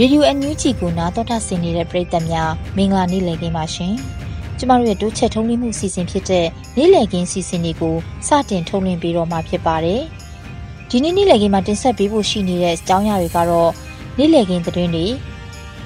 [0.00, 3.94] Radio NUG ကိုနားတော်တာဆင်နေတဲ့ပရိသတ်များမင်္ဂလာနေ့လည်ခင်းပါရှင်။
[4.58, 10.02] ကျမတို့ရဲ့တိုးချက်ထုံးလင်းမှုစီစဉ်ဖြစ်တဲ့နေ့လည်ခင်းစီစဉ်တွေကိုစတင်ထုတ်လွှင့်ပေးတော့မှာဖြစ်ပါတယ်။
[10.90, 13.70] ဒီနေ့နေ့လည်ခင်းမှာတင်ဆက်ပေးဖို့ရှိနေတဲ့အကြောင်းအရာတွေကတော့
[14.18, 15.06] နေ့လည်ခင်းသတင်းတွေ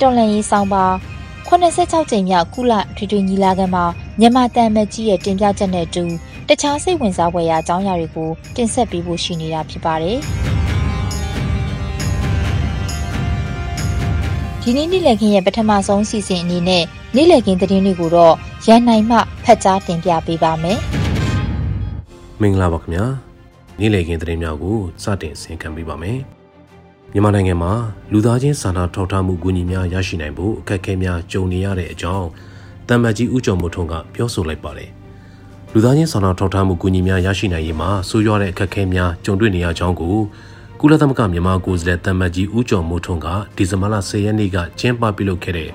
[0.00, 0.84] တော်လန်ရေးဆောင်ပါ
[1.48, 3.84] 86ကြိမ်မြောက်ကုလထွေထွေညီလာခံမှာ
[4.20, 6.04] မြန်မာတန်မကြီးရဲ့တင်ပြချက်နဲ့အတူ
[6.48, 10.20] တခြားစိတ်ဝင်စားဖွယ်ရာအကြောင်းအရာတွေကိုတင်ဆက်ပေးဖို့ရှိနေတာဖြစ်ပါတယ်။
[14.64, 16.84] ဒီနေ့နေ့လည်ခင်းရဲ့ပထမဆုံးစီစဉ်အနေနဲ့
[17.16, 18.34] နေ့လည်ခင်းသတင်းတွေကိုတော့
[18.66, 20.78] ရန်နိုင်မှဖတ်ကြားတင်ပြပေးပါမယ်။
[22.40, 23.04] မင်္ဂလာပါခင်ဗျာ။
[23.80, 26.18] နေ့လည်ခင်းသတင်းများကိုစတင်ဆင်ခံပေးပါမယ်။
[27.12, 27.72] မြန်မာနိုင်ငံမှာ
[28.12, 32.26] လူသားချင်းစာနာထောက်ထားမှုကူညီများရရှိနိုင်ဖို့အခက်အခဲများကြုံနေရတဲ့အကြောင်း
[32.88, 34.90] တမ္မကြီးဦးကျော်မိုးထွန်းကပြောဆိုလိုက်ပါတယ်။
[35.72, 40.16] လူသားချင်းစာနာထောက်ထားမှုကူညီများရရှိနိုင်ရေးမှာဆိုးရွားတဲ့အခက်အခဲများကြုံတွေ့နေရကြောင်းကို
[40.82, 45.70] ကုလသမဂ္ဂမြန်မာကိုယ်စားလှယ်တမတ်ကြီးဦးကျော်မိုးထွန်းကဒီဇင်ဘာလ10ရက်နေ့ကကျင်းပပြုလုပ်ခဲ့တဲ့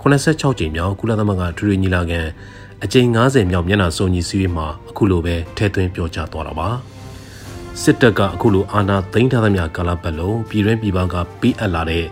[0.00, 2.20] 86ကြိမ်မြောက်ကုလသမဂ္ဂထူးထူးညီလာခံ
[2.84, 6.68] အကြိမ်90မြောက်မျက်နှာစုံညီစည်းဝေးမှာအခုလိုပဲထည့်သွင်းပြောကြားသွားတာပါ
[7.82, 12.04] စစ်တပ်ကအခုလိုအာဏာသိမ်းထားသမျှကာလပတ်လုံးပြည်တွင်းပြည်ပကပေးအပ်လာတဲ့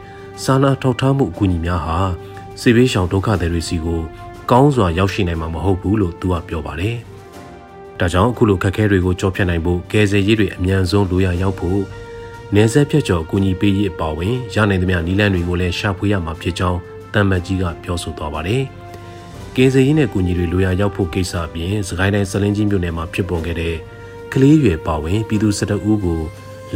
[0.42, 1.98] စာနာထောက်ထားမှုအကူအညီများဟာ
[2.60, 4.00] စစ်ဘေးရှောင်ဒုက္ခသည်တွေစီကို
[4.50, 6.96] ကောင်းစွာရောက်ရှိနိုင်မှာမဟုတ်ဘူးလို့သူကပြောပါတယ်။
[8.00, 11.80] ဒါကြောင့်အခုလိုခက်ခဲတွေကိုကြော်ဖြတ်နိုင်ဖို့ကယ်ဆယ်ရေးတွေအမြန်ဆုံးလိုရရောက်ဖို့
[12.54, 16.78] နေဆက်ဖြတ်ကျော်ကူညီပေးရေးအပါအဝင်ရနိုင်သမျှနည်းလမ်းတွေကိုလည်းရှာဖွေရမှာဖြစ်ကြောင်း
[17.12, 18.62] တမ်မတ်ကြီးကပြောဆိုသွားပါတယ်။
[19.54, 23.76] ကင်းစရေးနဲ့ကူညီတွေလိုရာရောက်ဖို့ကိစ္စအပြင်စကိုင်းတိုင်းစလင်းကြီးမြို့နယ်မှာဖြစ်ပေါ်ခဲ့တဲ့
[24.32, 26.20] ကလေးရွယ်ပါဝင်ပြည်သူစစ်တအူးကို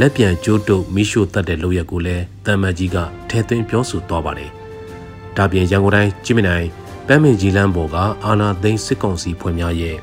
[0.00, 2.96] လက်ပြန်ကျိုးတုပ်မိရှို့တတ်တဲ့လုပ်ရက်ကိုလည်းတမ်မတ်ကြီးက
[3.30, 4.50] ထဲသွင်းပြောဆိုသွားပါတယ်။
[5.36, 6.66] ဒါပြင်ရန်ကုန်တိုင်းကြိမနိုင်
[7.06, 9.96] ပန်းမင်ကြီးလမ်းပေါ်ကအာနာသိန်းစစ်ကောင်စီဖွဲ့များရဲ့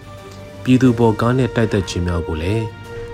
[0.64, 2.66] ပြည်သူပေါ်ကားနဲ့တိုက်သက်ခြင်းများကိုလည်း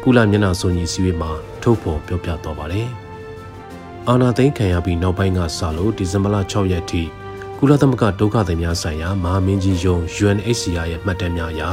[0.04, 1.32] ကုလမျက်နှာစုံညီစည်းဝေးမှာ
[1.64, 2.88] ထုတ်ဖော်ပြောပြသွားပါတယ်။
[4.10, 7.04] အာနာသိန်းခံရပြီးနောက်ပိုင်းကစလို့ဒီဇင်ဘာလ6ရက်ထိ
[7.58, 11.64] ကုလသမဂ္ဂဒုက္ခသည်များဆိုင်ရာမဟာမင်းကြီးယုံ UNHCR ရဲ့မှတ်တမ်းများအရ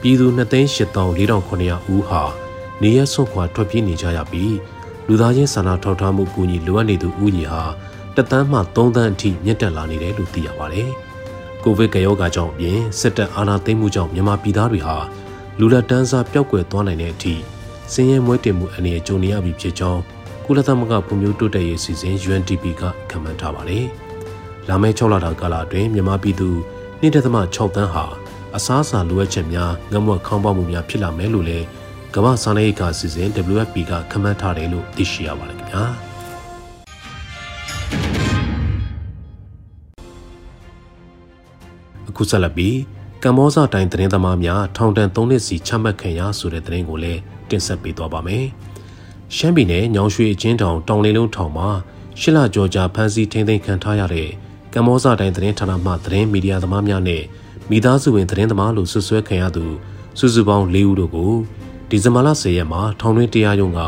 [0.00, 2.22] ပြည်သူ2,84,900ဦးဟာ
[2.82, 4.56] နေရဆွန့်ခွာထွက်ပြေးနေကြရပြီး
[5.06, 7.62] လူသားချင်းစာနာထောက်ထားမှုကူညီလိုအပ်နေသူဦးရေဟာ
[8.16, 10.90] တသန်းမှ3သန်းအထိမြင့်တက်လာနေတယ်လို့သိရပါတယ်။
[11.64, 14.96] ကိုဗစ်ကရောဂါကြောင့်အပြင်စစ်တပ်အာဏာသိမ်းမှုကြောင့်မြန်မာပြည်သားတွေဟာ
[15.58, 17.34] လူလက်တန်းစားပျောက်ကွယ်သွားနိုင်တဲ့အထိ
[17.92, 20.02] စင်းရဲမွဲတင်မှုအနေနဲ့ကြုံနေရပြီဖြစ်ကြောင်း
[20.44, 23.84] ကုလသမဂ္ဂဖွံ့ဖြိုးတိုးတက်ရေးစီစဉ် UNDP ကခန့်မှန်းထားပါတယ်။
[24.68, 26.48] လာမယ့်6လတာကာလအတွင်းမြန်မာပြည်သူ
[27.02, 28.04] 1.6တန်းဟာ
[28.56, 31.66] အစားအစာလိုအပ်ချက်များငမွက်ခေါင်းပေါက်မှုများဖြစ်လာမယ်လို့လည်း
[32.14, 35.84] ကမ္ဘာစားနပ်ရိက္ခာစီစဉ် WFP ကခန့်မှန်းထားတယ်လို့သိရှိရပါတယ်ခင်ဗျာ။
[42.08, 42.76] အခုဆက်လက်ပြီး
[43.24, 47.20] ကမ္ဘောဇတိုင်းသတင်းသမားများထောင်ဒဏ်၃နှစ်စီချမှတ်ခံရဆိုတဲ့သတင်းကိုလည်း
[47.50, 48.44] တင်ဆက်ပေးသွားပါမယ်။
[49.36, 51.68] ရှမ်းပြည်နယ်ညောင်ရွှေအချင်းတောင်တောင်လေးလုံးထောင်မှာ
[52.20, 54.28] ရှစ်လကျော်ကြာဖမ်းဆီးထိန်းသိမ်းခံထားရတဲ့
[54.74, 57.22] ကမ္ဘောဇတိုင်းသတင်းဌာနမှသတင်းမီဒီယာသမားများနဲ့
[57.70, 59.64] မိသားစုဝင်သတင်းသမားလို့ဆွဆွဲခံရသူ
[60.18, 61.32] စုစုပေါင်း၄ဦးတို့ကို
[61.88, 63.80] ဒီဇင်ဘာလ10ရက်မှာထောင်တွင်းတရားရုံးက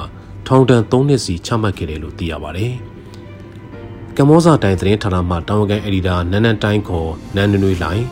[0.47, 2.73] ထောင်ဒဏ်3နှစ်စီချမှတ်ခဲ့တယ်လို့သိရပါတယ်။
[4.17, 8.05] ကမ္ဘောဇတိုင်းသတင်းဌာနမှတာဝန်ခံအက်ဒီတာနန်းနန်းတိုင်းခေါ်နန်းနွေလိုင်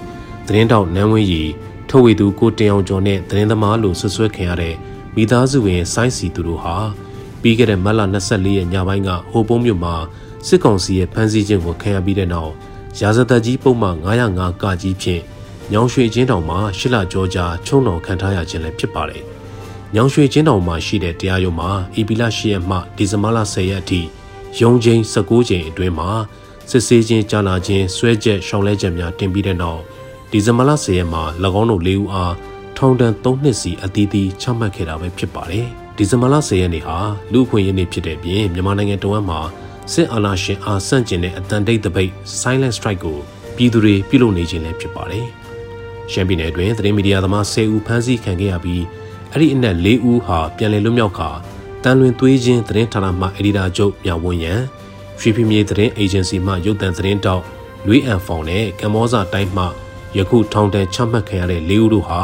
[0.52, 1.43] သတင်းတောက်နန်းဝင်းရီ
[1.88, 4.75] ထုတ်ဝေသူကိုတင်အောင်ကျော်နဲ့သတင်းသမားလို့ဆွဆွဲခံရတဲ့
[5.14, 6.76] မိသားစုဝင်ဆိုင်းစီသူတို့ဟာ
[7.41, 9.94] ပြီးခဲ့တဲ့မတ်လ24ရက်ညပိုင်းကဟိုပုံးမြို့မှာ
[10.47, 12.52] စစ်ကောင်စီရဲ့ဖမ်းဆီးခြင်းကိုခံရပြီးတဲ့နောက်
[13.00, 15.23] ရာဇသက်ကြီးပုံမှန်905ကကြီးဖြင့်
[15.73, 19.23] ညောင်ရွှေချင်းတောင်မှာရှစ်လကျော်ကြာချုံတော်ခံထားရခြင်းလည်းဖြစ်ပါတယ်။
[19.94, 24.00] ညောင်ရွှေချင်းတောင်မှာရှိတဲ့တရားရုံးမှာဧပြီလ10ရက်မှဒီဇင်ဘာလ10ရက်အထိ
[24.61, 26.11] ရုံးချိန်19ချိန်အတွင်းမှာ
[26.70, 29.82] စစ်ဆေးခြင်းကြားနာခြင်းဆွဲချက်ရှောင်လဲချက်များတင်ပြီးတဲ့နောက်
[30.32, 31.23] ဒီဇင်ဘာလ10ရက်မှာ၎
[31.61, 32.35] င်းတို့၄ဦးအား
[32.77, 35.67] ထောင်ဒဏ်3နှစ်စီအသီးသီးချမှတ်ခဲ့တာပဲဖြစ်ပါတယ်။
[35.97, 36.99] ဒီဇင်ဘာလ10ရက်နေ့ဟာ
[37.32, 39.41] လူ့အခွင့်အရေးနေ့ဖြစ်တဲ့ပြင်မြန်မာနိုင်ငံတဝန်းမှာ
[39.93, 43.19] စစ်အာဏာရှင်အားဆန့်ကျင်တဲ့အတန်တိတ်တပိတ် Silent Strike ကို
[43.56, 45.27] ပြည်သူတွေပြုလုပ်နေခြင်းလည်းဖြစ်ပါတယ်။
[46.12, 48.85] ရှမ်းပြည်နယ်အတွင်းသတင်းမီဒီယာသမား10ဦးဖမ်းဆီးခံခဲ့ရပြီး
[49.32, 51.31] အဲ့ဒီအနက်4ဦးဟာပြန်လည်လွတ်မြောက်ခါ
[51.85, 54.61] တန်လွင်သွေးချင်းသတင်းဌာနမှအက်ဒီတာချုပ်မြဝန်းရန်
[55.21, 57.43] ရွှေဖီမြေသတင်းအေဂျင်စီမှရုပ်သံသတင်းတောက်
[57.87, 59.67] လွေးအန်ဖောင်နဲ့ကမ္ဘောဇာတိုင်းမှ
[60.16, 62.20] ယခုထောင်ဒဏ်ချမှတ်ခံရတဲ့၄ဦးတို့ဟာ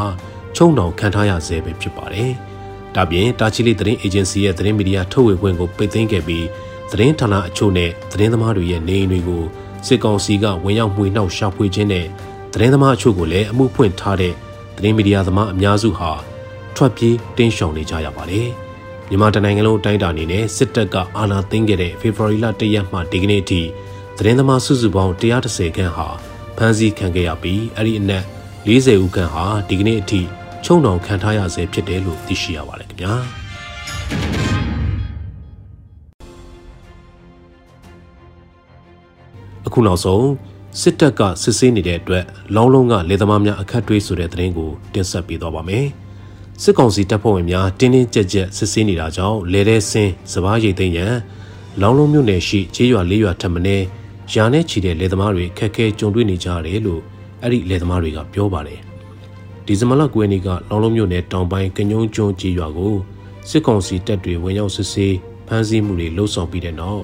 [0.57, 2.33] ချုံတောင်ခံထားရဆဲပဲဖြစ်ပါတယ်။
[2.95, 6.47] ဒါပြင်တာချီလီသတင်းအေဂျင်စီရဲ့သတင်းမီဒီယာထုတ်ဝေခွင့်ကိုပိတ်သိမ်းခဲ့ပြီး
[6.91, 9.45] သတင်းဌာနအချို့နဲ့သတင်းသမားတွေရဲ့နေအိမ်တွေကို
[9.87, 12.07] စစ်ကောင်စီကဝင်ရောက်မှွေနှောက်ရှာဖွေခြင်းနဲ့
[12.53, 14.35] သတင်းသမားအချို့ကိုလည်းအမှုဖွင့်ထားတဲ့
[14.77, 16.11] သတင်းမီဒီယာသမားအများစုဟာ
[16.77, 18.49] ထွက်ပြေးတင်းရှောင်နေကြရပါတယ်။
[19.09, 23.63] မြန်မာတနိုင်ငံလုံးအတိုင်းအတာအနေနဲ့စစ်တပ်ကအာဏာသိမ်းခဲ့တဲ့ဖေဖော်ဝါရီလ၁ရက်မှဒီကနေ့အထိ
[24.19, 26.09] သတင်းသမားစုစုပေါင်း130ခန်းဟာ
[26.57, 28.25] ဖမ်းဆီးခံခဲ့ရပြီးအဲ့ဒီအနက်
[28.67, 30.21] 40ဦးခန့်ဟာဒီကနေ့အထိ
[30.65, 33.15] ချုံတောင်ခံထားရဆဲဖြစ်တယ်လို့သိရှိရပါတယ်ခင်ဗျာ
[39.67, 40.27] အခုနောက်ဆုံး
[40.81, 42.25] စစ်တပ်ကစစ်ဆေးနေတဲ့အတွက်
[42.55, 45.87] လောင်းလုံးကလေသမားများအခက်တွေးဆိုတဲ့သတင်းကိုတင်ဆက်ပေးသွားပါမယ်
[46.63, 51.15] စစ်ကောင်စီတပ်ဖွဲ့ဝင်များတင်းတင်းကြပ်ကြပ်စစ်ဆေးနေတာကြောင့်လေတဲ့ဆင်းစပားရိတ်သိမ်းရန်
[51.81, 53.87] လောင်းလုံးမြို့နယ်ရှိခြေရွာလေးရွာထပ်မင်း
[54.33, 57.03] ရာနဲ့ချီတဲ့လေသမားတွေခက်ခဲကြုံတွေ့နေကြရတယ်လို့
[57.43, 58.81] အဲ့ဒီလေသမားတွေကပြောပါတယ်
[59.67, 62.95] ဒီဇင်ဘာလ9ရက်နေ့ကလောင်လုံးမြို့နယ်တောင်ပိုင်းကညုံကျွန်းကြီးရွာကို
[63.49, 65.15] စစ်ကောင်စီတပ်တွေဝင်ရောက်စစ်ဆေး
[65.47, 67.03] ဖမ်းဆီးမှုတွေလှုပ်ဆောင်ပြီးတဲ့နောက်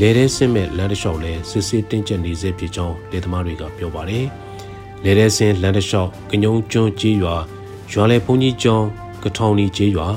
[0.00, 4.26] လေထဲဆင်းမဲ့လမ်းတစ်လျှောက်လဲစစ်ဆေးတင်းကျပ်နေစေဖြစ်ကြောင်းလေသမားတွေကပြောပါတယ်
[5.04, 7.36] လေထဲဆင်းလမ်းတစ်လျှောက်ကညုံကျွန်းကြီးရွာ
[7.92, 8.86] ရွာလေဘုံကြီးကျောင်း
[9.22, 10.08] ကထောင်နီကြီးရွာ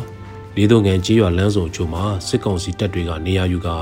[0.55, 3.77] လေးတို့ငန်ကြီးရွာလမ်းစုံချို့မှာစစ်ကောင်စီတပ်တွေကနေရာယူကာ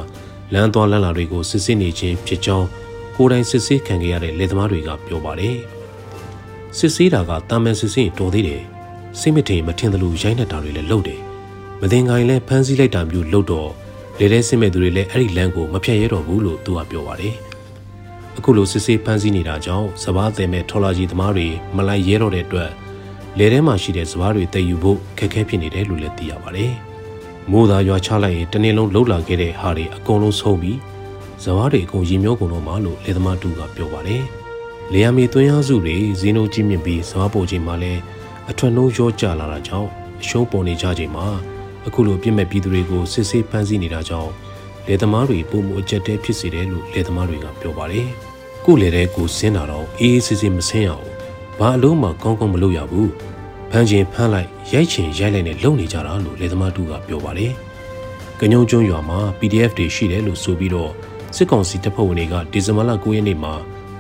[0.53, 2.67] လမ်းသွားလမ်းလာတွေကိုစစ်ဆေးနေခြင်းဖြစ်ကြောင်း
[3.15, 5.57] ကိုယ်တိုင်စစ်ဆေးခံခဲ့ရတဲ့လက်သမားတွေကပြောပါတယ်။
[6.77, 8.61] စစ်ဆေးတာကတာမန်စစ်ဆေးတော်သေးတယ်။
[9.19, 11.21] စိတ်မထင်မထင်သလိုရိုက်နှက်တာတွေလည်းလုပ်တယ်။
[11.81, 13.69] မတင်ကိုင်းလည်းဖမ်းဆီးလိုက်တာမျိုးလုပ်တော့
[14.19, 17.35] လေထဲစစ်မဲ့သူတွေလည်းအဲ့ဒီလမ်းကိုမဖြတ်ရတော့ဘူးလို့သူကပြောပါတယ်။
[18.38, 22.71] အခုလိုစစ်ဆေးဖမ်းဆီးနေတာကြောင့်စဘာသည်မဲ့ထော်လာကြီးသမားတွေမလိုက်ရဲတော့တဲ့အတွက်
[23.38, 26.73] လေထဲမှာရှိတဲ့စဘာတွေတည်ယူဖို့ခက်ခဲဖြစ်နေတယ်လို့လည်းသိရပါတယ်။
[27.51, 30.77] မိုးသာရွာချလိုက်ရင်တနေ့လုံးလှုပ်လာခဲ့တဲ့ဟာတွေအကုန်လုံးဆုံးပြီး
[31.44, 34.23] ဇဝါတွေအကုန်ရင်မျိုးကုန်တော့မှလို့လေသမားတူကပြောပါတယ်။
[34.94, 38.01] လေယာမီသွင်းအားစုတွေဇင်းတို့ကြီးမြင့်ပြီးဇဝါပိုချိန်မှာလည်း
[38.49, 39.89] အထွတ်နှုံးရောကြလာတာကြောင့်
[40.21, 41.27] အရှုံးပေါ်နေကြချိန်မှာ
[41.88, 44.31] အခုလိုပြစ်မဲ့ပြည်သူတွေကိုစစ်ဆေးဖမ်းဆီးနေတာကြောင့်
[44.88, 48.07] လေသမားတွေပုံမှုအကျက်တဲဖြစ်စေတယ်လို့လေသမားတွေကပြောပါတယ်။
[48.65, 51.05] ကို့လေတဲ့ကိုစင်းတာတော့အေးအေးဆေးဆေးမစင်းရအောင်။
[51.59, 53.09] ဘာအလုံးမှကောင်းကောင်းမလုပ်ရဘူး။
[53.71, 57.51] ဖမ်းခြင်းဖမ်းလိုက်ရိုက်ချင်ရိုက်လိုက်နဲ့လုံနေကြတာလို့လေသမားတူကပြောပါတယ်။
[58.39, 60.91] ကညုံကျွန်းရွာမှာ PDF တွေရှိတယ်လို့ဆိုပြီးတော့
[61.35, 63.53] စစ်ကောင်စီတပ်ဖွဲ့ဝင်တွေကဒီဇင်ဘာလ9ရက်နေ့မှာ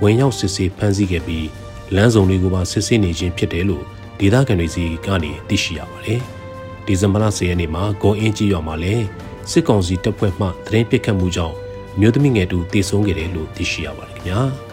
[0.03, 1.47] ဝင်ရောက်စစ်ဆေးဖမ်းဆီးခဲ့ပြီး
[1.95, 3.83] လမ်းစုံတွေကိုပါစစ်ဆေးနေခြင်းဖြစ်တယ်လို့
[4.19, 6.19] ဒေသခံတွေစီကနေသိရှိရပါတယ်။
[6.85, 9.05] ဒီဇင်ဘာလ10ရက်နေ့မှာဂွန်အင်းကြီးရွာမှာလည်း
[9.51, 11.55] စစ်ကောင်စီတပ်ဖွဲ့မှသတင်းပစ်ခတ်မှုကြောင့်
[11.99, 14.41] မြို့သမီးငယ်တူတေဆုံးခဲ့တယ်လို့သိရှိရပါတယ်ခင်ဗျာ။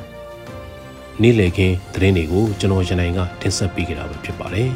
[1.22, 4.70] နေ့လည်ခင်းသတင်းတွေကိုကျွန်တော်ရန်နိုင်ကတင်ဆက်ပေးကြတာပဲဖြစ်ပါတယ်။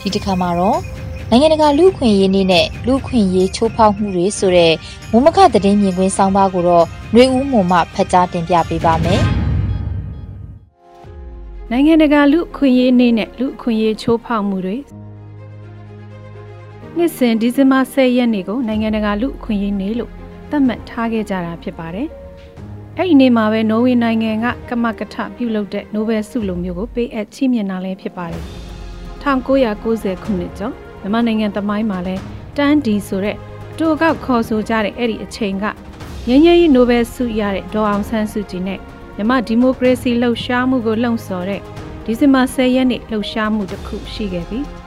[0.00, 0.78] ဒီတစ်ခါမှာတော့
[1.30, 4.72] နိုင်ငံတကာလူခွင့်ရေးနေ့နဲ့လူခွင့်ရေးချိုးဖောက်မှုတွေဆိုတဲ့
[5.10, 9.20] မုံမခသတင်းမြင်ကွင်းဆောင်းပါးကိုတော့ຫນွေဦးမုံမှဖတ်ကြားတင်ပြပေးပါမယ်။
[11.70, 14.76] နိုင်ငံတကာလူခွင့်ရေးနေ့နဲ့လူခွင့်ရေးချိုးဖောက်မှုတွေ
[16.98, 20.10] နှစ်စဉ်ဒီဇင်ဘာ10ရက်နေ့ကိုနိုင်ငံတကာလူအခွင့်အရေးနေ့လို့
[20.50, 22.08] သတ်မှတ်ထားခဲ့ကြတာဖြစ်ပါတယ်။
[22.98, 28.44] အဲ့ဒီနေ့မှာပဲနော်ဝေနိုင်ငံကကမကထပြုလုပ်တဲ့နိုဘယ်ဆုလိုမျိုးကိုပေးအပ်ချီးမြှင့်တာလည်းဖြစ်ပါတယ်။
[29.22, 32.16] 1990ခုနှစ်ကျော်မြန်မာနိုင်ငံသမိုင်းမှာလဲ
[32.56, 33.36] တန်းဒီဆိုတဲ့
[33.78, 35.64] တူကောက်ခေါ်ဆိုကြတဲ့အဲ့ဒီအချိန်က
[36.28, 38.78] ငញ្ញရေးနိုဘယ်ဆုရတဲ့ဒေါ်အောင်ဆန်းစုကြည်နဲ့
[39.16, 41.60] မြန်မာဒီမိုကရေစီလှုပ်ရှားမှုကိုလှုံ့ဆော်တဲ့
[42.04, 44.60] ဒီဇင်ဘာ10ရက်နေ့လှုပ်ရှားမှုတစ်ခုရှိခဲ့ပြီ။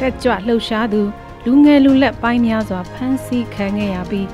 [0.00, 1.02] တက်ကြွလှုပ်ရှားသူ
[1.44, 4.28] လူငယ်လူလက်ပိုင်းများစွာဖမ်းဆီးခံခဲ့ရပြီး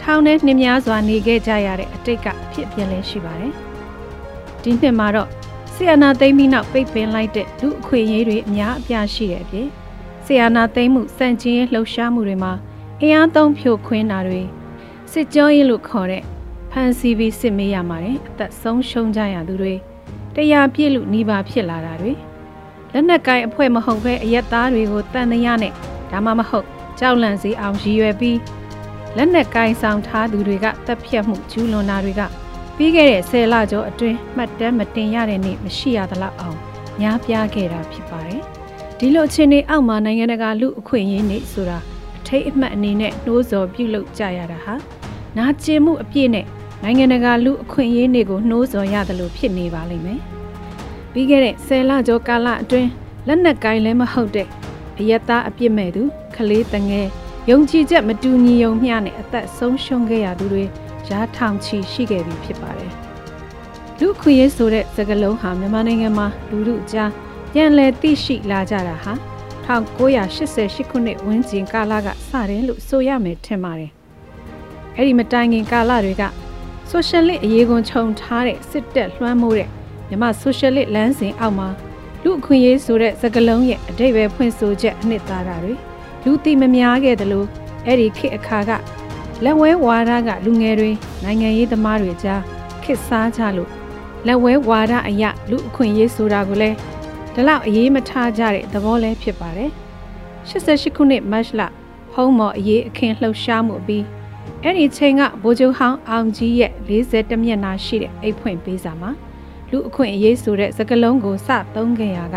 [0.00, 3.52] ထောင်ထဲနှင်းများစွာနေခဲ့ကြရတဲ့အတိတ်ကအဖြစ်ပြန်လဲရှိပါတယ်။
[4.62, 5.28] ဒီနှစ်မှာတော့
[5.72, 9.68] ဆီယနာသိမ်းပြီးနောက်ပိတ်ပင်လိုက်တဲ့လူအခွင့်အရေးတွေအများအပြားရှိတဲ့အပြင်
[10.24, 12.52] ဆီယနာသိမ်းမှုစန့်ကျင်ရေးလှုပ်ရှားမှုတွေမှာ
[13.00, 14.42] အင်အားသုံးဖြိုခွင်းတာတွေ
[15.12, 16.22] စစ်ကြောရေးလို့ခေါ်တဲ့
[16.70, 19.74] ဖန်စီပြီးစစ်မေးရမှာတဲ့အသက်ဆုံးရှုံးကြရသူတွေ
[20.34, 22.12] တရားပြည့်လူနှီးပါဖြစ်လာတာတွေ
[22.94, 25.72] လက်နက်ကိုင်အဖွဲ့မဟုတ်ဘဲအရက်သားတွေကိုတန်တရားနဲ့
[26.10, 26.66] ဒါမှမဟုတ်
[26.98, 28.38] ကြောက်လန့်စေအောင်ရည်ရွယ်ပြီး
[29.16, 32.22] လက်နက်ကိုင်ဆောင်ထားသူတွေကတပ်ဖြတ်မှုကျူးလွန်တာတွေက
[32.76, 36.58] ပြီးခဲ့တဲ့10လကျော်အတွင်းမှတ်တမ်းမတင်ရတဲ့နေ့မရှိရသလောက်အောင်
[37.00, 38.42] များပြားခဲ့တာဖြစ်ပါတယ်။
[38.98, 41.78] ဒီလိုအခြေအနေအောက်မှာနိုင်ငံတကာလူအခွင့်အရေးနေ့ဆိုတာ
[42.18, 44.74] အထိတ်အမှတ်အနေနဲ့နှိုးဆော်ပြုလုပ်ကြရတာဟာ
[45.36, 46.46] နာကျင်မှုအပြည့်နဲ့
[46.82, 50.20] နိုင်ငံတကာလူအခွင့်အရေးတွေကိုနှိုးဆော်ရတယ်လို့ဖြစ်နေပါလိမ့်မယ်။
[51.14, 52.90] ပြီးခဲ့တဲ့10လကျော်ကာလအတွင်း
[53.26, 54.48] လက်နက်ကိုင်းလည်းမဟုတ်တဲ့
[54.98, 56.02] အယက်သားအပြစ်မဲ့သူ
[56.34, 57.08] ခလေးတငယ်
[57.50, 60.64] ယုံကြည်ချက်မတူညီုံမျှနဲ့အသက်ဆုံးရှုံးခဲ့ရသူတွေ
[61.10, 62.92] ရားထောင်ချီရှိခဲ့ပြီဖြစ်ပါတယ်။
[63.98, 67.10] လူခွင့်ရေးဆိုတဲ့စကားလုံးဟာမြန်မာနိုင်ငံမှာလူလူကြား
[67.52, 69.12] ပြန်လည်သိရှိလာကြတာဟာ
[69.66, 73.90] 1988ခုနှစ်ဝန်းကျင်ကာလကစတယ်လို့ဆိုရမယ်ထင်ပါတယ်။
[74.96, 76.22] အဲ့ဒီမတိုင်ခင်ကာလတွေက
[76.90, 79.68] ဆိုရှယ်လစ်အရေးကွန်ခြုံထားတဲ့စစ်တပ်လွှမ်းမိုးတဲ့
[80.08, 81.68] မြန်မာဆိုရှယ်လစ်လမ်းစဉ်အောက်မှာ
[82.22, 85.72] လူအခွင့်အရေးဆိုတဲ့စကားလုံးရဲ့အတိတ်ပဲဖွင့်ဆိုချက်အနှစ်သာရတွေ
[86.24, 87.46] လူသိမများခဲ့တယ်လို့
[87.86, 88.70] အဲ့ဒီခေတ်အခါက
[89.44, 90.90] လက်ဝဲဝါဒကလူငယ်တွေ
[91.24, 92.40] နိုင်ငံရေးသမားတွေကြား
[92.82, 93.70] ခစ်စားကြလို့
[94.26, 96.76] လက်ဝဲဝါဒအရလူအခွင့်အရေးဆိုတာကိုလည်း
[97.34, 99.70] ဒီလောက်အရေးမထားကြတဲ့သဘောလည်းဖြစ်ပါတယ်
[100.48, 101.60] 88ခုနှစ်မတ်လ
[102.14, 104.04] ဟုံးမော်အရေးအခင်းလှုပ်ရှားမှုပြီး
[104.62, 109.10] အဲ့ဒီချိန်ကဗိုလ်ချုပ်ဟောင်းအောင်ကြီးရဲ့40မျက်နှာရှိတဲ့အိတ်ဖွင့်ပေးစာမှာ
[109.70, 112.36] လူအခွင့်အရေးဆိုတဲ့စကားလုံးကိုစသုံးခဲ့ရက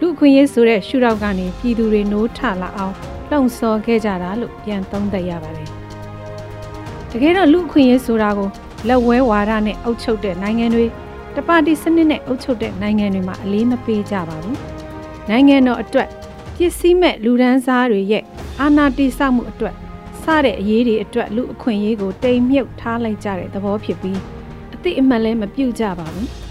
[0.00, 2.94] လူအခွင့်အရေးဆိုတဲ့ရှုထောင့်ကနေပြည်သူတွေနိုးထလာအောင်
[3.30, 5.68] လှုံ့ဆော်ခဲ့ကြတာလို့ပြန်သုံးသပ်ရပါတယ်။
[7.10, 8.48] တကယ်တော့လူအခွင့်အရေးဆိုတာကို
[8.88, 10.86] လက်ဝဲဝါဒနဲ့အုပ်ချုပ်တဲ့နိုင်ငံတွေ
[11.36, 14.56] တပါတီစနစ်နဲ့အုပ်ချုပ်တဲ့နိုင်ငံတွေမှာအလေးမပေးကြပါဘူး။
[15.30, 16.08] နိုင်ငံတော်အတွက်
[16.56, 18.24] ပစ္စည်းမဲ့လူဒန်းစားတွေရဲ့
[18.60, 19.74] အာဏာတိစောက်မှုအတွက်
[20.22, 24.20] စတဲ့အရေးတွေအတွက်လူအခွင့်အရေးကိုတိမ်မြုပ်ထားလိုက်ကြတဲ့သဘောဖြစ်ပြီး
[24.74, 26.28] အတိအမှန်လည်းမပြုတ်ကြပါဘူး။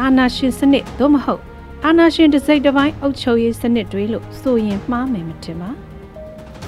[0.00, 1.42] အာဏာရှင်စနစ်သို့မဟုတ်
[1.84, 5.70] အာဏာရှင်တစိမ့်တစ်ပိုင်းအုပ်ချုပ်ရေးစနစ်တွေလို့ဆိုရင်မှားမယ်မထင်ပါ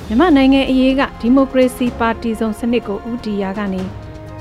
[0.06, 3.82] မြန်မာနိုင်ငံအရေးကဒီမိုကရေစီပါတီစုံစနစ်ကိုဦးတည်ရာကနေ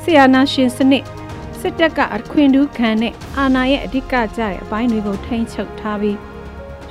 [0.01, 1.03] ဆီယာနာရှင်စနစ်
[1.60, 6.17] စစ်တပ်ကအခွင့်ထူးခံတဲ့အာဏာရဲ့အဓိကကျတဲ့အပိုင်းတွေကိုထိန်းချုပ်ထားပြီး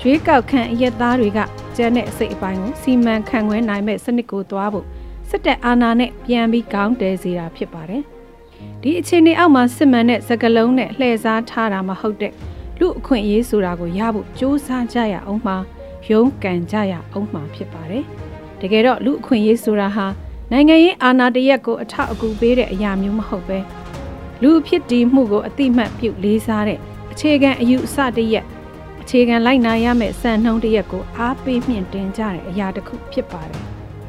[0.00, 1.38] ရွေးကောက်ခံအရက်သားတွေက
[1.76, 4.87] ကျန်းတဲ့အစိတ်အပိုင်းကိုစီမံခန့်ခွဲနိုင်မဲ့စနစ်ကိုသွားဖို့
[5.29, 8.05] စစ်တပ်အာဏာနဲ့ပြန်ပြီးကောင်းတဲစေတာဖြစ်ပါတယ်။
[8.83, 12.33] ဒီအခြေအနေအောက်မှာစစ်မှန်တဲ့စကလုံးနဲ့လှည့်စားထားတာမဟုတ်တဲ့
[12.81, 15.57] လူအခွင့်အရေးဆိုတာကိုရဖို့စ조사ကြရအောင်မှာ
[16.11, 18.05] ရုန်းကန်ကြရအောင်မှာဖြစ်ပါတယ်။
[18.61, 20.07] တကယ်တော့လူအခွင့်အရေးဆိုတာဟာ
[20.53, 23.59] နိုင်ငံရေးအာဏာတရက်ကိုအထောက်အကူပေးတဲ့အရာမျိုးမဟုတ်ပဲ
[24.43, 26.79] လူဖြစ်တည်မှုကိုအတိမတ်ပြုလေးစားတဲ့
[27.13, 28.45] အခြေခံအယူအဆတရက်
[29.01, 33.65] အခြေခံလိုက်နာရမယ့်စံနှုန်းတရက်ကိုအားပေးမြင့်တင်ကြတဲ့အရာတစ်ခုဖြစ်ပါတယ်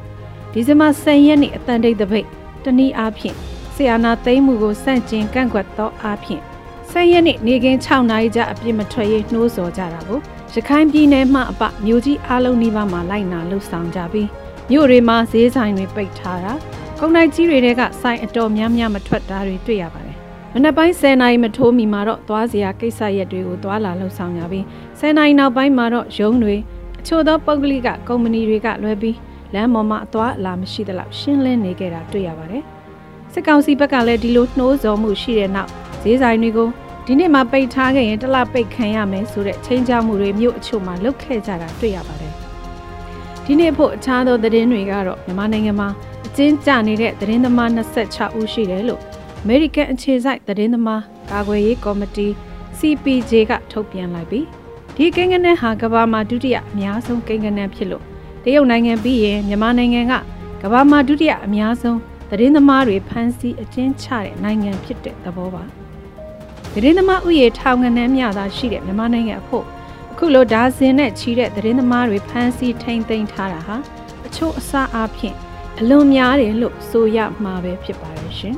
[0.52, 2.28] ။ဒီဇင်ဘာ10ရက်နေ့အတန်တိတ်တပိတ်
[2.64, 3.38] တနည်းအားဖြင့်
[3.78, 6.44] ဆီယာနာသိမ်းမှုကိုစန့်ကျင်ကန့်ကွက်သောအားဖြင့်
[6.92, 10.20] 10ရက်နေ့နေကင်း6နာရီကြာအပြစ်မထွက်ရေးနှိုးဆော်ကြတာကို
[10.54, 14.30] ရခိုင်ပြည်နယ်မှအပမြို့ကြီးအားလုံးနီးပါးမှာလိုက်နာလှုပ်ဆောင်ကြပြီး
[14.72, 16.54] မြို့တွေမှာဈေးဆိုင်တွေပိတ်ထားတာ
[17.00, 20.18] ကုန်တိုက်ကြီးတွေကဆိုင်အတော်များများမထွက်တာတွေတွေ့ရပါတယ်။
[20.54, 24.64] မနက်ပိုင်း10နာရီမထိုးမီမှာတော့သွားစရာကိစ္စရက်တွေကိုသွားလာလှုပ်ဆောင်ကြပြီး
[25.00, 26.56] 10နာရီနောက်ပိုင်းမှာတော့ရုံးတွေ
[27.00, 29.18] အချို့သောပုဂ္ဂလိကကုမ္ပဏီတွေကလွဲပြီး
[29.54, 32.64] လမ်းပေါ်မှာအသွားအလာမရှိသလောက်ရှင်းလင်းနေကြတာတွေ့ရပါတယ်။
[33.40, 35.72] စစ်ကောင်စီဘက်ကလည်းဒီလိုနှိုးဆော်မှုရှိတဲ့နောက်
[36.04, 36.70] ဈေးဆိုင်တွေကို
[37.06, 42.34] ဒီနေ့မှပိတ်ထားခဲ့ရင်တစ်လပိတ်ခံရမယ်ဆိုတဲ့ချင်းချမှုတွေမြို့အချို့မှာလုပ်ခဲ့ကြတာတွေ့ရပါတယ်။
[43.46, 45.90] ဒီနေ့ဖို့အခြားသောသတင်းတွေကတော့မြန်မာနိုင်ငံမှာ
[46.28, 47.70] အကျဉ်းကျနေတဲ့သတင်းသမား
[48.04, 49.02] 26ဦးရှိတယ်လို့
[49.44, 51.02] American အခြေစိုက်သတင်းသမား
[51.32, 52.28] ကာကွယ်ရေးကော်မတီ
[52.80, 54.46] CPJ ကထုတ်ပြန်လိုက်ပြီး
[54.96, 58.04] ဒီကိန်းဂဏန်းဟာကမ္ဘာမှာဒုတိယအများဆုံးကိန်းဂဏန်းဖြစ်လို့
[58.44, 60.14] တရုတ်နိုင်ငံပြီးရင်မြန်မာနိုင်ငံက
[60.62, 65.64] ကမ္ဘာမှာဒုတိယအများဆုံး သတင်းသမားတွေဖမ်းဆီးအကျဉ်းချတဲ့နိုင်ငံဖြစ်တဲ့သဘောပါ။
[66.74, 69.66] သတင်းသမားဥယေထောင်ငန်းများသာရှိတဲ့မြန်မာနိုင်ငံအဖို့
[70.12, 73.78] အခုလိုဒါဇင်နဲ့ချီတဲ့သတင်းသမားတွေဖမ်းဆီးထိန်သိမ်းထားတာဟာ
[74.28, 75.36] အချို့အစားအဖြင့်
[75.80, 78.56] အလွန်များတယ်လို့ဆိုရမှာပဲဖြစ်ပါတယ်ရှင်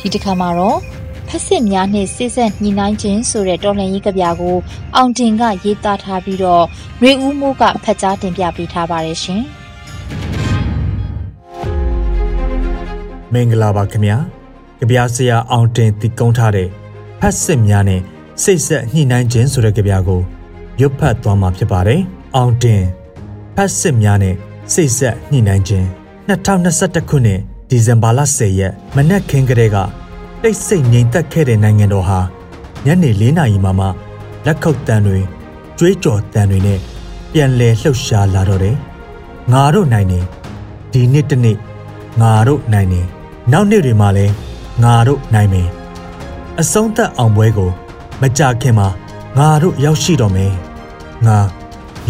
[0.00, 0.99] ဒီတစ်ခါမှာတော့
[1.32, 4.56] ဖက်စစ်များနှင့်စစ်ဆက်ညှိနှိုင်းခြင်းဆိုတဲ့တော်လှန်ရေးကဗျာကို
[4.96, 6.64] အောင်တင်ကရေးသားထားပြီးတော့
[7.02, 9.42] ရွေဦးမိုးကဖတ်ကြားတင်ပြပေးထားပါတယ်ရှင်။
[13.32, 14.16] မင်္ဂလာပါခင်ဗျာ။
[14.78, 16.68] ကြဗျာဆရာအောင်တင်တည်ကုန်းထားတဲ့
[17.20, 18.00] ဖက်စစ်များနဲ့
[18.42, 20.20] စိတ်ဆက်ညှိနှိုင်းခြင်းဆိုတဲ့ကြဗျာကို
[20.80, 22.00] ရွတ်ဖတ်သွားမှာဖြစ်ပါတယ်။
[22.36, 22.82] အောင်တင်
[23.56, 24.34] ဖက်စစ်များနဲ့
[24.72, 25.86] စိတ်ဆက်ညှိနှိုင်းခြင်း
[26.28, 29.78] 2021ခုနှစ်ဒီဇင်ဘာလ10ရက်မနက်ခင်းကလေးက
[30.44, 32.20] တိတ်ဆိတ်ငြိမ်သက်ခဲ့တဲ့နိုင်ငံတော်ဟာ
[32.86, 33.86] ညနေ၄နာရီမှမှ
[34.46, 35.18] လက်ခုပ်တန်တွေ
[35.78, 36.78] ကြွေးကြော်တန်တွေနဲ့
[37.32, 38.76] ပြန်လည်လှုပ်ရှားလာတော့တယ်။
[39.52, 40.20] ငါတို့နိုင်နေ
[40.92, 41.58] ဒီနှစ်တစ်နှစ်
[42.20, 43.00] ငါတို့နိုင်နေ
[43.52, 44.32] နောက်နှစ်တွေမှာလည်း
[44.82, 45.68] ငါတို့နိုင်မယ်။
[46.60, 47.70] အဆုံးသက်အောင်ပွဲကို
[48.20, 48.88] မကြခင်မှာ
[49.38, 50.52] ငါတို့ရောက်ရှိတော့မယ်။
[51.26, 51.38] ငါ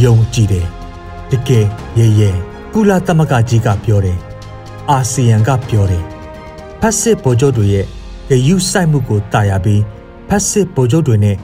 [0.03, 0.67] ယုံကြည်တယ်။
[1.31, 1.67] တကယ်
[1.99, 2.31] ရဲရဲ
[2.73, 4.19] ကုလသမဂ္ဂကြီးကပြောတယ်။
[4.91, 6.05] အာဆီယံကပြောတယ်။
[6.81, 7.87] ဖက်စစ်ဗိုလ်ချုပ်တွေရဲ့
[8.31, 9.83] ဂယုစိုက်မှုကိုတာယာပြီး
[10.29, 11.37] ဖက်စစ်ဗိုလ်ချုပ်တွေနဲ့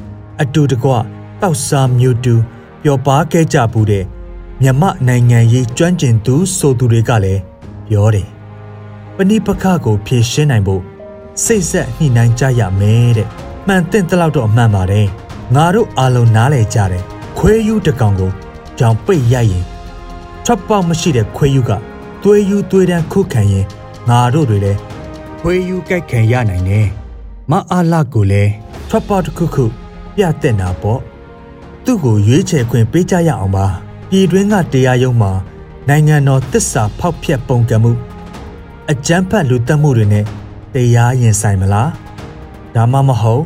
[0.42, 0.90] အတူတကွ
[1.40, 2.34] တောက်စားမျိုးတူ
[2.82, 4.04] ပျော်ပါခဲ့ကြဘူးတဲ့
[4.62, 7.40] မြမနိုင်ငံရေးကျွမ်းကျင်သူဆိုသူတွေကလည်း
[7.88, 8.28] ပြောတယ်
[9.16, 10.82] ပဏိပခကိုဖြေရှင်းနိုင်ဖို့
[11.44, 13.28] စိတ်ဆက်ညှိနှိုင်းကြရမယ်တဲ့
[13.66, 15.06] မှန်တဲ့တလောက်တော့အမှန်ပါတယ်
[15.54, 17.04] ငါတို့အားလုံးနားလည်ကြတယ်
[17.38, 18.30] ခွေးယူတကောင်ကို
[18.78, 19.64] ကြောင်ပိတ်ရိုက်ရင်
[20.44, 21.70] ထွက်ပေါက်မရှိတဲ့ခွေးယူက
[22.22, 23.66] သွေးယူသွေးတန်းခုခံရင်
[24.08, 24.78] ငါတို့တွေလည်း
[25.48, 26.86] ခွေးယူကြိုက်ခံရနိုင်တယ်
[27.50, 28.52] မအားလာကိုလည်း
[28.88, 29.64] ထွက်ပေါက်တစ်ခုခု
[30.16, 31.00] ပြတဲ့နာပေါ့
[31.84, 33.66] သူ့ကိုရွေးချယ်ခွင့်ပေးကြရအောင်ပါ
[34.10, 35.32] ပြည်တွင်းကတရားရုံးမှာ
[35.88, 37.92] နိုင်ငံတော်တစ္ဆာဖောက်ဖျက်ပုံကမှု
[38.90, 40.24] အကြမ်းဖက်လူတက်မှုတွေနဲ့
[40.74, 41.90] တရားရင်ဆိုင်မလား
[42.74, 43.44] ဒါမှမဟုတ်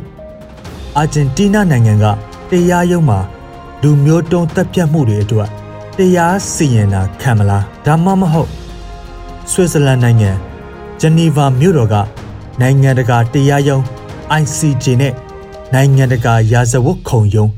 [0.97, 2.05] အာဂျင်တီးနားနိုင်ငံက
[2.51, 3.19] တရားရုံးမှာ
[3.81, 5.49] လူမျိုးတုံးတပ်ဖြတ်မှုတွေအတွက်
[5.97, 8.49] တရားစီရင်တာခံမလားဒါမှမဟုတ်
[9.51, 10.31] ဆွစ်ဇာလန်နိုင်ငံ
[11.03, 11.95] ဂျနီဗာမြို့တော်က
[12.61, 13.81] နိုင်ငံတကာတရားရုံး
[14.41, 15.13] ICJ နဲ့
[15.73, 17.49] နိုင်ငံတကာရာဇဝတ်ခုံရုံး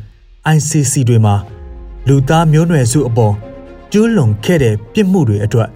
[0.55, 1.35] ICC တွေမှာ
[2.07, 3.33] လူသားမျိုးနွယ်စုအပေါ်
[3.91, 5.69] ကျူးလွန်ခဲ့တဲ့ပြစ်မှုတွေအတွက်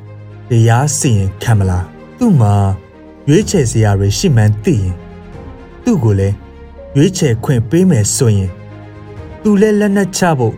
[0.50, 1.86] တရားစီရင်ခံမလား
[2.18, 2.54] သူ့မှာ
[3.30, 4.94] ရွေးချယ်စရာတွေရှိမှန်းသိရင်
[5.84, 6.36] သူ့ကိုလည်း
[6.96, 8.50] ရွေးချယ်ခွင့်ပေးမယ်ဆိုရင်
[9.44, 10.56] သူလည်းလက်နက်ချဖို့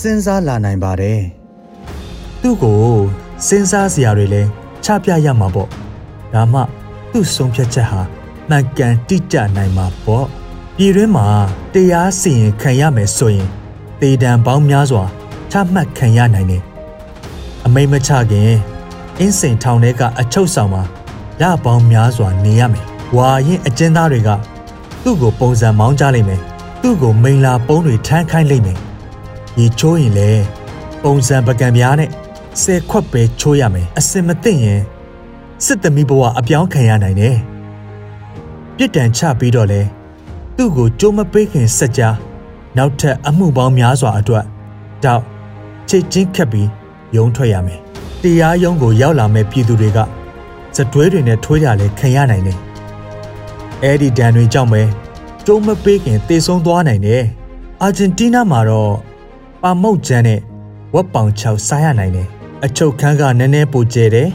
[0.00, 1.20] စဉ်းစားလာနိုင်ပါတယ်
[2.40, 2.80] သူ့ကို
[3.46, 4.48] စဉ်းစားစရာတွေလည်း
[4.84, 5.70] ချပြရမှာပေါ့
[6.34, 6.60] ဒါမှ
[7.12, 8.00] သူ့ဆုံးဖြတ်ချက်ဟာ
[8.48, 10.26] မှန်ကန်တိကျနိုင်မှာပေါ့
[10.76, 11.26] ပြည်တွင်းမှာ
[11.74, 13.48] တရားစီရင်ခံရမယ်ဆိုရင်
[14.00, 15.04] တေတံပေါင်းများစွာ
[15.50, 16.62] ချမှတ်ခံရနိုင်တယ်
[17.64, 18.52] အမိတ်မချခင်
[19.18, 20.82] အင်းစိန်ထောင်ထဲကအချုပ်ဆောင်မှာ
[21.40, 22.86] ရပေါင်းများစွာနေရမယ်
[23.16, 24.30] ဝါရင်အကျဉ်းသားတွေက
[25.02, 26.40] သူ့ကိုပုံစံမောင်းကြလိမ့်မယ်
[26.82, 28.78] သူ့ကိုမိန်လာပုံးတွေထမ်းခိုင်းလိမ့်မယ်
[29.58, 30.30] ရေချိုးရင်လေ
[31.02, 32.10] ပုံစံပကံပြားနဲ့
[32.62, 34.80] ဆယ်ခွက်ပဲချိုးရမယ်အစင်မသိရင်
[35.64, 37.36] စစ်သမီးဘဝအပြောင်းခံရနိုင်တယ်
[38.76, 39.80] ပြစ်ဒဏ်ချပြီးတော့လေ
[40.56, 42.16] သူ့ကိုကြိုးမပေးခင်စက်ကြား
[42.76, 44.44] နောက်ထပ်အမှုပေါင်းများစွာအတွက်
[45.04, 45.22] တောက်
[45.88, 46.68] ချစ်ချင်းခက်ပြီး
[47.16, 47.80] ယုံထွက်ရမယ်
[48.22, 49.98] တရားရုံးကိုရောက်လာမဲ့ပြည်သူတွေက
[50.76, 52.58] စတွဲတွေနဲ့ထွေးကြလဲခံရနိုင်တယ်
[53.82, 54.82] အဲ့ဒီဒဏ်တွေကြောင့်ပဲ
[55.46, 57.22] ကြိုးမပေးခင်တေဆုံးသွားနိုင်တယ်
[57.82, 58.92] အာဂျင်တီးနားမှာတော့
[59.62, 60.40] ပါမုတ်ကျန်းနဲ့
[60.94, 62.28] ဝက်ပောင်ချောက်စားရနိုင်တယ်
[62.64, 64.28] အချုပ်ခန်းကနည်းနည်းပိုကျဲတယ်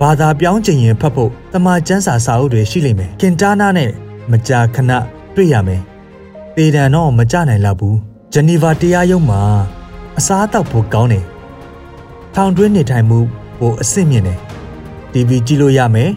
[0.00, 3.90] ဘာသာပြောင်းချင်ရင်ဖတ်ဖို့တမန်ကျန်းစာစာအုပ်တွေရှိလိမ့်မယ်ခင်တားနာနဲ့
[4.30, 4.92] မကြာခဏ
[5.34, 5.82] တွေ့ရမယ်
[6.54, 7.96] ပေဒံတော့မကြနိုင်လောက်ဘူး
[8.32, 9.40] ဂျနီဗာတရားရုံးမှာ
[10.18, 11.24] အစားအသောက်ဖို့ကောင်းတယ်
[12.34, 13.18] ထောင်တွင်းနေထိုင်မှု
[13.58, 14.38] ပိုအဆင့်မြင့်တယ်
[15.12, 16.10] TV ကြည့်လို့ရမယ်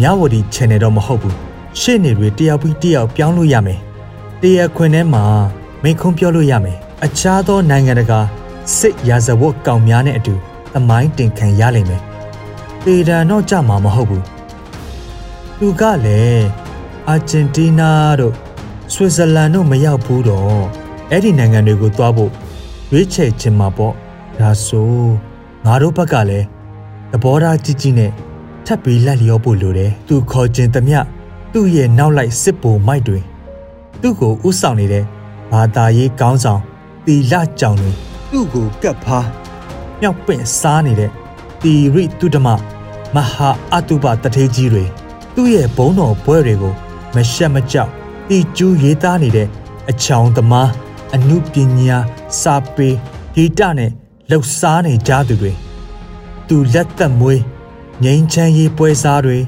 [0.00, 1.36] မြဝတီ channel တော့မဟုတ်ဘူး
[1.80, 3.80] ရှေ့နေတွေတယောက်ပြီးတယောက်ပြောင်းလို့ရမယ်
[4.42, 5.24] တရားခွင်ထဲမှာ
[5.82, 8.20] မိန့်ခွန်းပြောလို့ရမယ်အခြားသောနိုင်ငံတကာ
[8.76, 10.34] စစ်ရာဇဝတ်ကောင်များနဲ့အတူ
[10.74, 12.02] သမိုင်းတင်ခံရလိမ့်မယ်
[12.84, 14.24] ပေဒံတော့ကြမှာမဟုတ်ဘူး
[15.58, 16.46] သူကလည်း
[17.08, 18.34] အာဂျင်တီးနားတို့
[18.92, 20.64] ဆွစ်ဇာလန်တို့မရောက်ဘူးတော့
[21.10, 22.30] အဲ့ဒီနိုင်ငံတွေကိုသွားဖို့
[22.92, 23.94] ရွေးချယ်ခြင်းမှာပေါ့
[24.38, 24.92] ဒါဆို
[25.64, 26.46] ငါတို့ဘက်ကလည်း
[27.10, 28.10] သဘောထားကြီးကြီးနဲ့
[28.66, 30.98] ထပ်ပြီးလက်လျောဖို့လိုတယ်သူခေါ်ခြင်းတမျှ
[31.52, 33.18] သူ့ရဲ့နောက်လိုက်စစ်ဘုံမိုက်တွေ
[34.02, 35.04] သူ့ကိုဥဆောင်နေတဲ့
[35.52, 36.60] ဘာသာရေးကောင်းဆောင်
[37.06, 37.90] တီလကြောင်တွေ
[38.30, 39.26] သူ့ကိုကပ်ဖား
[40.00, 41.10] မြောက်ပင့်စားနေတဲ့
[41.62, 42.48] တီရိတုဒမ
[43.14, 44.84] မဟာအတုပတထေးကြီးတွေ
[45.34, 46.74] သူ့ရဲ့ဘုံတော်ဘွဲတွေကို
[47.14, 47.90] မရှက်မကြောက်
[48.28, 49.48] တီကျူးရေးသားနေတဲ့
[49.90, 50.70] အချောင်သမား
[51.14, 51.98] အမှုပညာ
[52.40, 52.88] စာပေ
[53.34, 53.90] ဂီတနဲ့
[54.30, 55.52] လှုပ်ရှားနေကြသူတွေ
[56.48, 57.42] သူလက်သက်မွေး
[58.02, 59.38] ငိမ့်ချမ်းရေးပွဲစားတွေ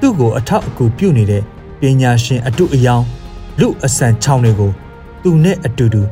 [0.00, 1.42] သူ့ကိုအထောက်အကူပြုနေတဲ့
[1.80, 3.04] ပညာရှင်အတုအယောင်
[3.60, 4.72] လူအဆန်ချောင်းတွေကို
[5.22, 6.02] သူနဲ့အတူတူ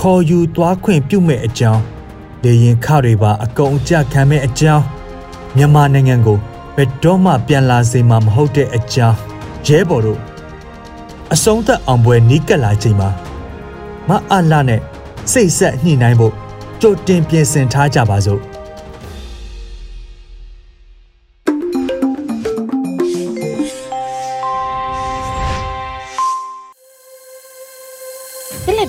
[0.00, 1.82] ခေါ်ယူသွားခွင့်ပြုမဲ့အကြောင်း
[2.46, 4.84] လေရင်ခတွေပါအကုန်အကျခံမဲ့အကြောင်း
[5.56, 6.38] မြန်မာနိုင်ငံကို
[6.76, 9.18] ဘယ်တော့မှပြန်လာစေမှာမဟုတ်တဲ့အကြောင်း
[9.66, 10.20] ရဲဘော်တို့
[11.32, 13.08] အဆုံးသက်အောင်ပွဲနီးကပ်လာချိန်မှာ
[14.08, 14.80] မအလာနဲ့
[15.32, 16.34] စိတ်ဆက်ညှိနှိုင်းဖို့
[16.80, 18.40] ကြိုတင်ပြင်ဆင်ထားကြပါစို့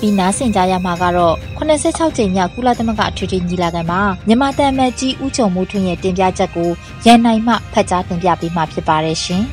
[0.00, 6.68] က်လက်ပြီးနားဆင်ကြရမှာကတော့86ကြိမ်မြောက်ကုလသမဂ္ဂထွေထွေညီလာခံမှာမြန်မာတန်မတ်ကြီးဦးကျော်မိုးထွန်းရဲ့တင်ပြချက်ကို
[7.06, 9.42] ရန်နိုင်မှဖတ်ကြားတင်ပြပေးမှာဖြစ်ပါတယ်ရှင်။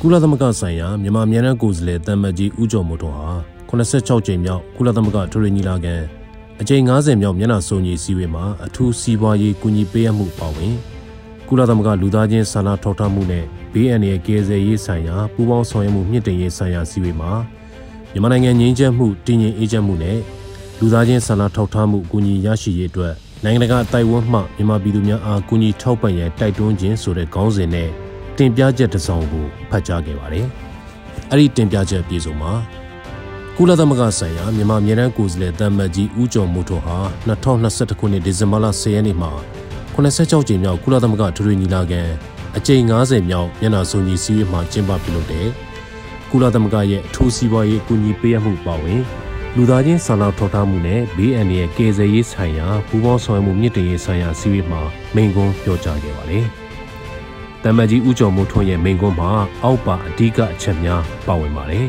[0.00, 3.28] ကုလသမဂ္ဂဆိုင်ရာမြန်မာအမြဲတမ်းကိုယ်စားလှယ်တမ်မတ်ကြီးဦးကျော်မိုးထွန်းဟာ
[3.68, 5.94] 86ကြိမ်မြောက်ကုလသမဂ္ဂထွေထွေညီလာခံ
[6.60, 10.74] အကြိမ်90မြောက်မျက်နှာစုံညီစည်းဝေးမှာအထူးစီးပွားရေးကူညီပေးအပ်မှုပါဝင်
[11.48, 17.32] ကုလသမဂ္ဂလူသားချင်းစာနာထောက်ထားမှုနဲ့ဘေးအန္တရာယ်ကယ်ဆယ်ရေးဆိုင်ရာပူးပေါင်းဆောင်ရွက်မှုမြင့်တင်ရေးဆိုင်ရာစည်းဝေးမှာ
[18.16, 20.18] မြန်မာနိုင်ငံငြိမ်းချမ်းမှုတည်ငြိမ်အေးချမ်းမှုနဲ့
[20.80, 27.88] လူသားချင်းစာနာထောက်ထားမှုကူညီရရှိရေးအတွက်နိုင်ငံတကာတိုက်ဝန်းမှမြန်မာပြည်သူများအားကူညီထောက်ပံ့ရန်တိုက်တွန်းခြင်းဆိုတဲ့ခေါင်းစဉ်နဲ့
[28.36, 30.46] တင်ပြချက်တစ်စောင်ကိုဖတ်ကြားခဲ့ပါတယ်။
[31.30, 32.52] အဲ့ဒီတင်ပြချက်ပြေဆုံးမှာ
[33.56, 36.98] ကုလသမဂ္ဂဆိုင်ရာမြန်မာပြည်ထောင်ကိုယ်စားလှယ်တမ်မတ်ကြီးဦးကျော်မိုးထွန်းဟာ
[37.28, 39.30] 2021ခုနှစ်ဒီဇင်ဘာလ10ရက်နေ့မှာ
[39.94, 42.02] 86ကြိမ်မြောက်ကုလသမဂ္ဂထွေထွေညီလာခံ
[42.56, 45.48] အကြိမ်90မြောက်မျက်နှာစုံညီစည်းဝေးမှာကျင်းပပြုလုပ်တဲ့
[46.36, 49.00] ကုလသမဂ္ဂရဲ့အထူးစီးပွားရေးအကူအညီပေးအပ်မှုပါဝင်
[49.56, 54.80] လူသားချင်းစာနာထောက်ထားမှုနဲ့ဘေးအန္တရာယ်ကယ်ဆယ်ရေးဆိုင်ရာပူးပေါင်းဆောင်ရွက်မှုမြင့်တင်ရေးဆိုင်ရာစည်းဝေးမှာ
[55.14, 56.44] မိန့်ခွန်းပြောကြားခဲ့ပါတယ်။
[57.64, 59.30] တမ္မကြီးဦးကျော်မိုးထွန်းရဲ့မိန့်ခွန်းမှာ
[59.64, 61.86] အောက်ပါအဓိကအချက်များပါဝင်ပါတယ်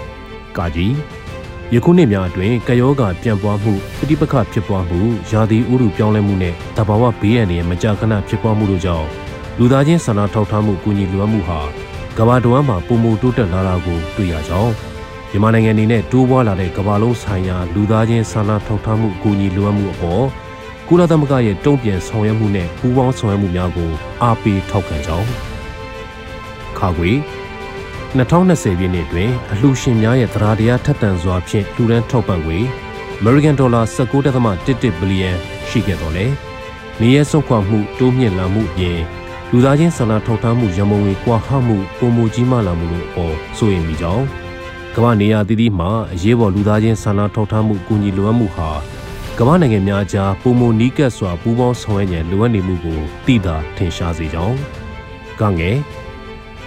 [0.56, 0.94] ။ကာကြီး
[1.74, 5.00] ယခုနှစ်များအတွင်းကယောဂပြန့်ပွားမှုပဋိပက္ခဖြစ်ပွားမှု
[5.30, 9.06] ယာတိဥရုပြောင်းလဲမှုနဲ့တဘာဝဘေးအန္တရာယ်မကြာခဏဖြစ်ပွားမှုတို့ကြောင့်
[9.58, 11.60] လူသားချင်းစာနာထောက်ထားမှုကူညီလိုအပ်မှုဟာ
[12.18, 14.72] ကမ္ဘာတဝန်းမှာပုံမတိုးတက်လာတာကိုတွေ့ရကြောင်း
[15.30, 20.24] မြန်မာနိုင်ငံအနေနဲ့တိုးပွားလာတဲ့ကမ္ဘာလုံးဆိုင်ရာလူသားချင်းစာနာထောက်ထားမှုအကူအညီလိုအပ်မှုအပေါ်
[20.88, 23.90] ကုလသမဂ္ဂရဲ့တုံ့ပြန်ဆောင်ရွက်မှုနဲ့ပူးပေါင်းဆောင်ရွက်မှုများကို
[24.22, 25.28] အားပေးထောက်ခံကြောင်း
[26.78, 27.10] ခါခွေ
[28.16, 32.58] 2020ပြည့်နှစ်တွင်အလှူရှင်များရဲ့သရာတရားထက်သန်စွာဖြင့်လှူဒန်းထောက်ပံ့ငွေ
[33.20, 35.30] American Dollar 19.11ဘီလီယံ
[35.68, 36.26] ရှိခဲ့တော်လဲ
[37.00, 38.98] နေရဆုံးခွာမှုတိုးမြင့်လာမှုပြင်
[39.54, 44.26] လူသားချင်းစာနာထောက်ထားမှုရမုံငွေကွာဟမှုပုံမူကြီးမားလာမှုတို့အပေါ်စိုးရိမ်မိကြောင်း
[44.94, 48.70] ကမ္ဘာနေရာတည်တည်မှာအရေးပေါ်လူသားချင်းစာနာထောက်ထားမှုအကူအညီလိုအပ်မှုဟာ
[49.38, 54.56] ကမ္ဘာနိုင်ငံများကြားပုံမနီးကပ်စွာပူးပေါင်းဆောင်ရွက်ရန်လိုအပ်နေမှုကိုသိသာထင်ရှားစေကြောင်း
[55.40, 55.78] ကငယ်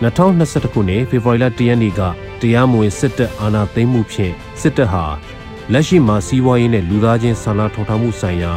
[0.01, 2.01] 2021ခုနှစ်ဖေဖော်ဝါရီလ10ရက်နေ့က
[2.41, 5.05] တရားမဝင်စစ်တပ်အာဏာသိမ်းမှုဖြင့်စစ်တပ်ဟာ
[5.71, 8.53] လက်ရှိမှာစီးပွားရေးနဲ့လူသားချင်းစာနာထောက်ထားမှုဆိုင်ရာ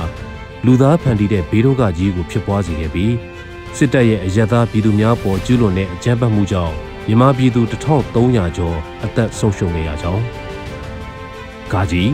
[0.64, 3.14] လူသားဖန်တီးတဲ့ဘေးဒုက္ခကြီးကိုဖြစ်ပွားစေခဲ့ပြီး
[3.76, 6.74] စစ်တပ်ရဲ့အယက်သားပြည်သူများပေါ်ကျူးလွန်တဲ့အကြမ်းဖက်မှုကြောင့်
[7.06, 10.22] မြန်မာပြည်သူ1300ကျော်အသက်ဆုံးရှုံးနေရကြောင်း
[11.72, 12.10] ဂါကြီး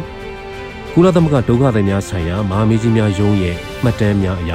[0.93, 4.53] ကုလသမဂ္ဂဒုက္ခသည်များဆိုင်ရာမဟာမင်းကြီးများယုံရဲ့မှတ်တမ်းများအရ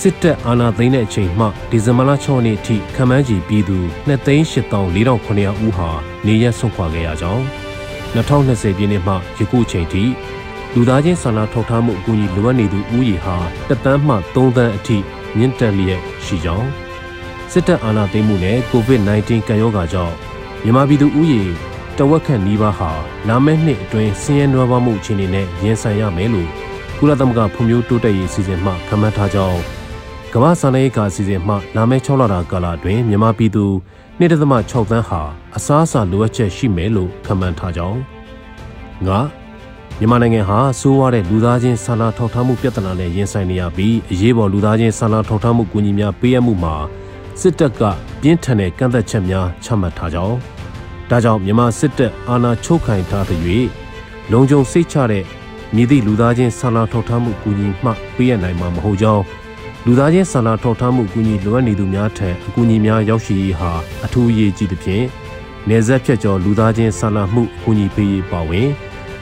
[0.00, 5.90] စစ်တပ်အာဏာသိမ်းတဲ့အချိန်မှဒီဇင်ဘာလ6ရက်နေ့ထိခမန်းကြီးပြည်သူ2,800,900ဦးဟာ
[6.26, 7.44] နေရက်ဆုံးခွာခဲ့ရကြောင်း
[8.14, 10.02] 2020ပြည့်နှစ်မှယခုချိန်ထိ
[10.76, 13.36] လူသားချင်းစာနာထောက်ထားမှုအကူအညီလိုအပ်နေသူဦးရေဟာ
[13.68, 14.96] တသန်းမှ3သန်းအထိ
[15.36, 16.68] မြင့်တက်လျက်ရှိကြောင်း
[17.52, 20.14] စစ်တပ်အာဏာသိမ်းမှုနဲ့ COVID-19 ကပ်ရောဂါကြောင့်
[20.64, 21.42] မြန်မာပြည်သူဦးရေ
[21.98, 22.90] တဝက်ခန့်နီးပါးဟာ
[23.28, 26.48] လာမယ့်နှစ်အတွင်းဆင်းရဲနွမ်းပါးမှုအခြေအနေနဲ့ရင်ဆိုင်ရမယ်လို့
[26.98, 29.60] ကုလသမဂ္ဂဖွံ့ဖြိုးတိုးတက်ရေးအစီအစဉ်မှခန့်မှန်းထားကြောင်း
[30.32, 33.64] ကမ္ဘာစာနယ်ကာအစီအစဉ်မှလာမယ့်6လတာကာလအတွင်းမြန်မာပြည်သူ
[34.18, 35.20] 1.6သန်းဟာ
[35.56, 38.00] အစားအစာလိုအပ်ချက်ရှိမယ်လို့ခန့်မှန်းထားကြောင်း
[39.06, 39.20] ငါ
[40.00, 46.74] မြန်မာနိုင်ငံဟာစိုးရတဲ့လူသားချင်းစာနာထောက်ထားမှုပြဿနာနဲ့ရင်ဆိုင်နေရပြီးအရေးပေါ်လူသားချင်းစာနာထောက်ထားမှုကူညီများပေးအပ်မှုမှာ
[47.40, 47.82] စစ်တပ်က
[48.20, 50.36] ပြင်းထန်တဲ့ကန့်သက်ချက်များချမှတ်ထားကြောင်း
[51.10, 53.64] ဒါကြောင့်မြန်မာစစ်တပ်အာဏာချုပ်ခိုင်ထားသရွေ့
[54.32, 55.24] လုံခြုံစိတ်ချတဲ့
[55.74, 59.22] မြည်သည့်လူသားချင်းစာနာထောက်ထားမှုကူညီမှပေးရနိုင်မှာမဟုတ်ကြောင်း
[59.86, 63.70] လူသားချင်းစာနာထောက်ထားမှုကူညီလိုအပ်နေသူများထံအကူအညီများရောက်ရှိရေးဟာ
[64.04, 65.04] အထူးအရေးကြီးသဖြင့်
[65.68, 68.68] နေဆက်ဖြတ်ကျော်လူသားချင်းစာနာမှုအကူအညီပေးရေးပါဝင်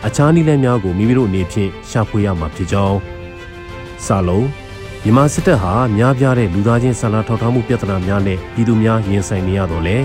[0.06, 2.98] အခြားနည်းလမ်းများကိုမိမိတို့အနေဖြင့်ရှာဖွေရမှာဖြစ်ကြောင်း
[4.06, 4.48] စာလုံး
[5.04, 9.96] မြန်မာစစ်တပ်ဟာများပြားတဲ့လူသားချင်းစာနာထောက်ထားမှုပြဿနာများနဲ့ပြည်သူများရင်ဆိုင်နေရတော့လေ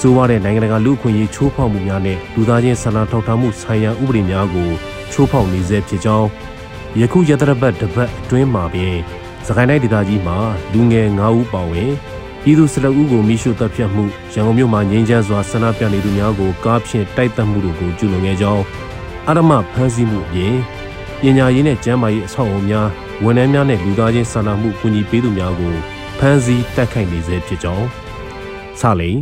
[0.00, 4.68] ဆိုးရတဲ့နိုင်ငံတကာလူ့အခွင့်အရေးချိုးဖောက်မှုများနဲ့လူသားချင်းစာနာထောက်ထားမှုဆိုင်ရာဥပဒေများကို
[5.12, 6.28] ချိုးဖောက်နေဆဲဖြစ်ကြောင်း
[7.00, 8.94] ယခုရတရပတ်တပတ်အတွင်းမှာပင်
[9.46, 10.36] စကိုင်းတိုင်းဒေသကြီးမှာ
[10.72, 11.90] လူငယ်9ဦးပါဝင်
[12.42, 18.64] ပြည်သူ၁၂ဦးကိုမိရှုတပ်ဖြတ်မှုရန်ကုန်မြို့မှာငင်းချမ်းစွာဆန္ဒပြနေသူများကိုကားဖြင့်တိုက်တက်မှုတို့ကိုကျူးလွန်ခဲ့ကြောင်း
[19.28, 20.54] အရမဖမ်းဆီးမှုအပြင်
[21.20, 22.88] ပညာရေးနဲ့ကျန်းမာရေးအဆောက်အအုံများ
[23.24, 25.74] ဝန်ထမ်းများနဲ့လူသားချင်းစာနာမှုကူညီပေးသူများကို
[26.18, 27.86] ဖမ်းဆီးတိုက်ခိုက်နေဆဲဖြစ်ကြောင်း
[28.80, 29.18] ဆလိန်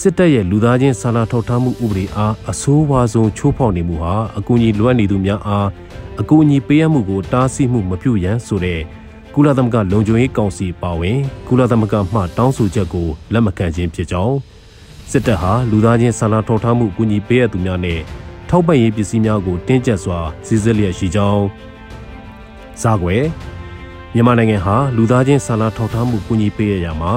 [0.00, 5.68] စစ်တပ်ရဲ့လူသားချင်းစာနာထောက်ထားမှုဥပဒေအားအဆိုးဝါးဆုံးချိုးဖောက်နေမှုဟာအကူအညီလိုအပ်နေသူများအား
[6.20, 8.80] အကူအညီပေးအပ်မှုကိုတားဆီးမှုမပြုရန်ဆိုတဲ့
[9.34, 14.36] ကုလသမဂ္ဂလုံခြုံရေးကောင်စီပါဝင်ကုလသမဂ္ဂမှတောင်းဆိုချက်ကိုလက်မခံခြင်းဖြစ်ကြောင်း
[15.10, 18.00] စစ်တပ်ဟာလူသားချင်းစာနာထောက်ထားမှုအကူအညီပေးအပ်သူများနဲ့
[18.56, 21.44] ထောက်ပံ့ရေးပစ္စည်းများကိုတင်းကျပ်စွာစီစစ်လျက်ရှိကြောင်း
[22.82, 23.24] ဇာကွယ်
[24.14, 27.12] မြန်မာနိုင်ငံဟာလူသားချင်းစာနာထောက်ထားမှုကူညီပေးရရမှာ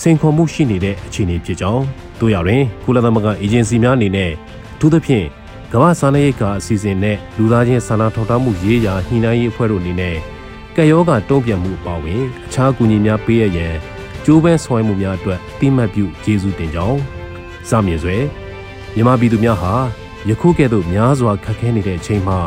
[0.00, 1.84] စိန်ခေါ်မှုရှိနေတဲ့အခြေအနေဖြစ်ကြောင်း
[2.20, 4.36] တို့ရရင်ကုလသမဂ္ဂအေဂျင်စီများအနေနဲ့အ
[4.78, 5.26] ထူးသဖြင့်
[5.72, 10.16] ကမ္ဘာစာနာရေးကအစီအစဉ်နဲ့လူသားချင်းစာနာထောက်ထားမှုရေးရာညှိနှိုင်းရေးအဖွဲ့တို့အနေနဲ့
[10.76, 13.74] ကယောဂတုံ့ပြန်မှုအပါအဝင်အခြားကူညီများပေးရရန်
[14.24, 17.00] ကျိုးပန်းဆောင်ရွက်မှုများအတွက်တိမှတ်ပြုကျေးဇူးတင်ကြောင်း
[17.68, 18.16] စမြင်စွဲ
[18.94, 19.74] မြန်မာပြည်သူများဟာ
[20.28, 22.38] ယခုကဲ့သို့များစွာခက်ခဲနေတဲ့အချိန်မှာ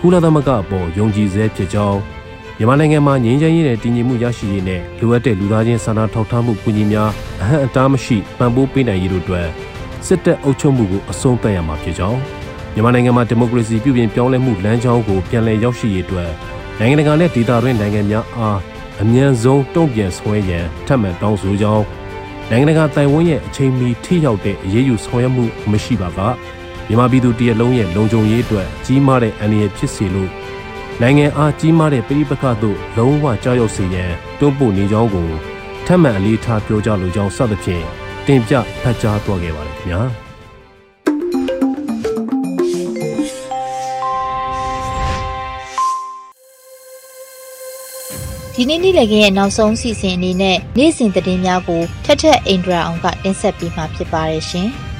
[0.00, 2.00] ကုလသမဂ္ဂအပေါ်ယုံကြည်စေဖြစ်ကြောင်း
[2.58, 9.48] မြန်မာနိုင်ငံမှာငြိမ်းချမ်းရေးနဲ့တည်ငြိမ်မှုရရှိရေးနဲ့လိုအပ်တဲ့လူသားချင်းစာနာထောက်ထားမှုကူညီများအဟံအတားမရှိပံ့ပိုးပေးနိုင်ရေးတို့အတွက်
[10.06, 12.18] စစ်တပ်အုပ်ချုပ်မှုကိုအဆုံးသတ်ရမှာဖြစ်ကြောင်း
[12.74, 16.30] မြန်မာနိုင်ငံမှာဒီမိုကရေစီပြုပြင်ပြောင်းလဲမှုလမ်းကြောင်းကိုပြန်လည်ရောက်ရှိရေးအတွက်
[16.78, 18.58] နိုင်ငံတကာနဲ့ဒေသတွင်းနိုင်ငံများအား
[19.02, 21.84] အမြန်ဆုံးတုံ့ပြန်ဆွဲရန်ထပ်မံတောင်းဆိုကြောင်း
[22.50, 26.20] နိုင်ငံတကာတိုင်ဝမ်ရဲ့အချိန်မီထိရောက်တဲ့အရေးယူဆောင်ရွက်မှုမရှိပါက
[26.92, 30.30] မြန်မာပြည်သူတရက်လုံးရဲ့လုံခြုံရေးအတွက်ကြီးမားတဲ့အန္တရာယ်ဖြစ်စေလို့
[31.00, 35.28] နိုင်ငံအားကြီးမားတဲ့ပြည်ပခါသို့လုံးဝကြောက်ရွံ့စေရန်တွန်းပို့နေကြောင်းကို
[35.86, 37.84] ထပ်မံအလေးထားပြောကြားလိုကြောင်းစသဖြင့်
[38.26, 40.00] တင်ပြဖတ်ကြားသွားခဲ့ပါတယ်ခင်ဗျာ။
[48.54, 54.70] ဒီနေ့နေ့လည်ခင်းရဲ့နောက်ဆုံးစီစဉ်အနေနဲ့နေ့စဉ်သတင်းများကိုထက်ထက်အိန္ဒြာအောင်ကတင်ဆက်ပေးမှာဖြစ်ပါတယ်ရှင်။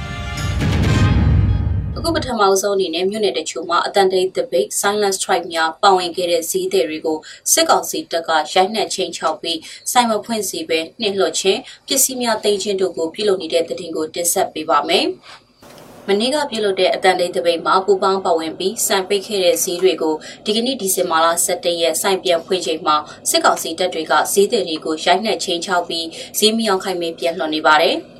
[2.04, 7.18] အခုပထမဆုံးအနေနဲ့မြို့နယ်တချို့မှာအတန်တိတ် debate silent strike များပါဝင်ခဲ့တဲ့ဈေးတွေကို
[7.52, 9.58] စစ်ကောင်စီတပ်ကရိုက်နှက်ချင်းချောက်ပြီး
[9.90, 15.06] စိုင်မဖွင့်စီပဲနှင်လွှတ်ခြင်းပစ္စည်းများတင်ခြင်းတို့ကိုပြုလုပ်နေတဲ့တဲ့တင်ကိုတင်ဆက်ပေးပါမယ်။
[16.08, 22.96] မနေ့ကပြုလုပ်တဲ့အတန်တိတ်တပိတ်မှာပူပေါင်းပါဝင်ပြီးစိုင်ပိတ်ခဲ့တဲ့ဈေးတွေကိုဒီကနေ့ဒီဇင်ဘာလ17ရက်စိုင်ပြန်ဖွင့်ချိန်မှာ
[23.30, 26.06] စစ်ကောင်စီတပ်တွေကဈေးတွေကိုရိုက်နှက်ချင်းချောက်ပြီး
[26.38, 27.96] ဈေးမြောင်ခိုင်မင်းပြန်လှန်နေပါတယ်။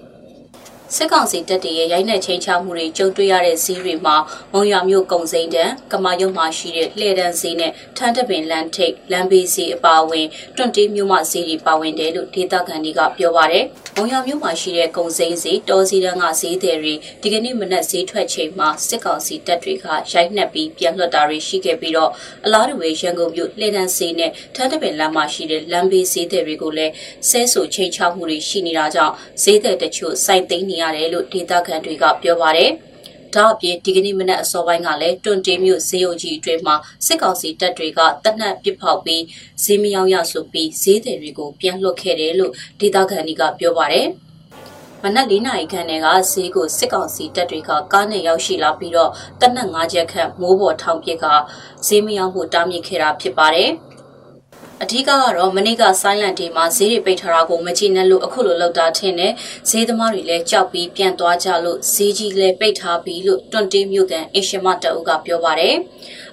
[0.96, 4.16] စစ်ကောင်စီတပ်တွေရဲ့ရိုက်နှက်ချင်းချမှုတွေကြုံတွေ့ရတဲ့ဈေးတွေမှာ
[4.52, 10.26] မုံရွာမြို့ကုံစိန်တန်းကမာရုံမှာရှိတဲ့လှည့်တန်းဈေးနဲ့ထန်းတပင်လန်ထိတ်လမ်းဘေးဈေးအပါအဝင်
[10.56, 13.64] တွန့်တေးမြို့မှဈေးတွေပါဝင်တယ်လို့ဒေသခံတွေကပြောပါတယ်။
[13.96, 22.10] မုံရွာမြို့မှာရှိတဲ့ကုံစိန်ဈေးတောဈေးတန်းကဈေးတွေဒီကနေ့မနက်ဈေးထွက်ချိန်မှာစစ်ကောင်စီတပ်တွေကရိုက်နှက်ပြီးပြန်လွှတ်တာတွေရှိခဲ့ပြီးတော့
[22.44, 26.92] အလားတူပဲရန်ကုန်မြို့လှည့်တန်းဈေးနဲ့ထန်းတပင်လမ်းမှာရှိတဲ့လမ်းဘေးဈေးတွေကိုလည်း
[27.28, 32.72] ဆဲဆူချိန်ချမှုတွေရှိနေတာကြောင့်ဈေးတွေတချို့စိုက်သိမ်းနေရတယ်လို့ဒေသခံတွေကပြောပါတယ်။
[33.34, 39.22] ဒါအပြင်ဒီကနေ့မနက်အစောပိုင်းကလည်းတွန်တေးမြို့ဈေးရုံကြီးအတွင်းမှာစစ်ကောင်စီတပ်တွေကတပ်နှက်ပစ်ဖောက်ပြီး
[39.64, 44.06] ဈေးမယောင်ရဆိုပြီးဈေးသည်တွေကိုပြန်လွှတ်ခဲ့တယ်လို့ဒေသခံတွေကပြောပါတယ်။
[45.02, 51.26] မနက်၄နာရီခန့်ကဈေးကိုစစ်ကောင်စီတပ်တွေကကားနဲ့ရောက်ရှိလာပြီးတော့တပ်နက်၅ချက်ခန့်မိုးပေါ်ထောင်ပစ်က
[51.86, 53.70] ဈေးမယောင်မှုတားမြစ်ခဲ့တာဖြစ်ပါတယ်။
[54.84, 59.32] အဓိကကတော့မနေ့က silent day မှာဈေးတွေပိတ်ထားတာကိုမကြည့်နဲ့လို့အခုလိုလောက်တာထင်တယ်
[59.68, 65.76] ဈေးသမားတွေလည်းကြောက်ပြီးပြန်သွားကြလို့ဈေးကြီးလည်းပိတ်ထားပြီးလို့တွန်တေးမြို့ကန်အရှင်မတအုပ်ကပြောပါတယ်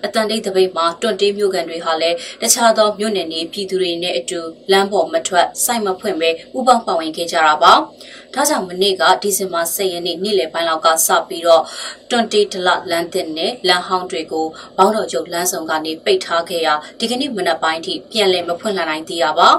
[0.06, 4.40] အတန်တိတ်တပိတ်မှာတွန်တေးမြို့ကန်တွေဟာလည်းတခြားသောမြို့နယ်နေပြည်သူတွေနဲ့အတူ
[4.72, 7.74] လမ်းပေါ်မထွက်စိုက်မဖွင့်ပဲဥပပေါင်းဝင်ခဲ့ကြတာပါ
[8.34, 11.64] ဒါကြောင့်မနေ့ကဒီဇင်ဘာ10ရက်နေ့နေ့လယ်ပိုင်းလောက်ကစပြီးတော့
[12.12, 14.46] 20ဒလလမ်းသစ်နဲ့လမ်းဟောင်းတွေကို
[14.78, 19.50] ဘောင်းတော်ကျုပ်လမ်းဆောင်ကနေပိတ်ထားခဲ့ရာဒီကနေ့မနက်ပိုင်းထိပြန်လည်မဖွင့်လှစ်နိုင်သေးရပါ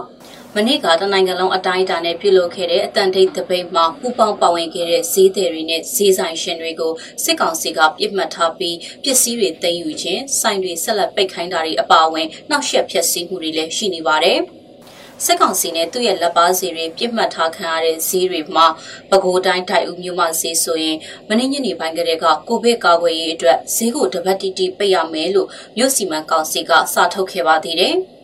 [0.56, 6.92] မနေ့ကတနိုင်ငံလုံးအတိုင်းအတာနဲ့ပြုလုပ်ခဲ့တဲ့အတန်တိတ်တပိတ်မှာပူပေါင်းပါဝင်ခဲ့တဲ့ဈေးသည်တွေနဲ့ဈေးဆိုင်ရှင်တွေကို
[7.24, 14.38] စစ်ကောင်စီကပြစ်မှတ်ထားပြီးပစ္စည်းတွေသိမ်းယူခြင်းဆိုင်တွေဆက်လက်ပိတ်ခိုင်းတာတွေအပါအဝင်နှောက်ယှက်ဖျက်ဆီးမှုတွေလည်းရှိနေပါတယ်။
[15.24, 18.66] စစ်ကောင်စီနဲ့သူ့ရဲ့လက်ပါစီတွေပြစ်မှတ်ထားခံရတဲ့ဈေးတွေမှာ
[19.10, 20.96] ပဲခူးတိုင်းတိုက်ဦးမြို့မှာဈေးဆိုရင်
[21.28, 27.96] မင်းညနေပိုင်းကလေးကကိုဗစ်ကာကွယ်ရေးအတွက်ဈေးကိုတပတ်တီတီပိတ်ရမယ်လို့မြို့စီမံကောင်စီကစာထုတ်ခဲ့ပါသေးတယ်။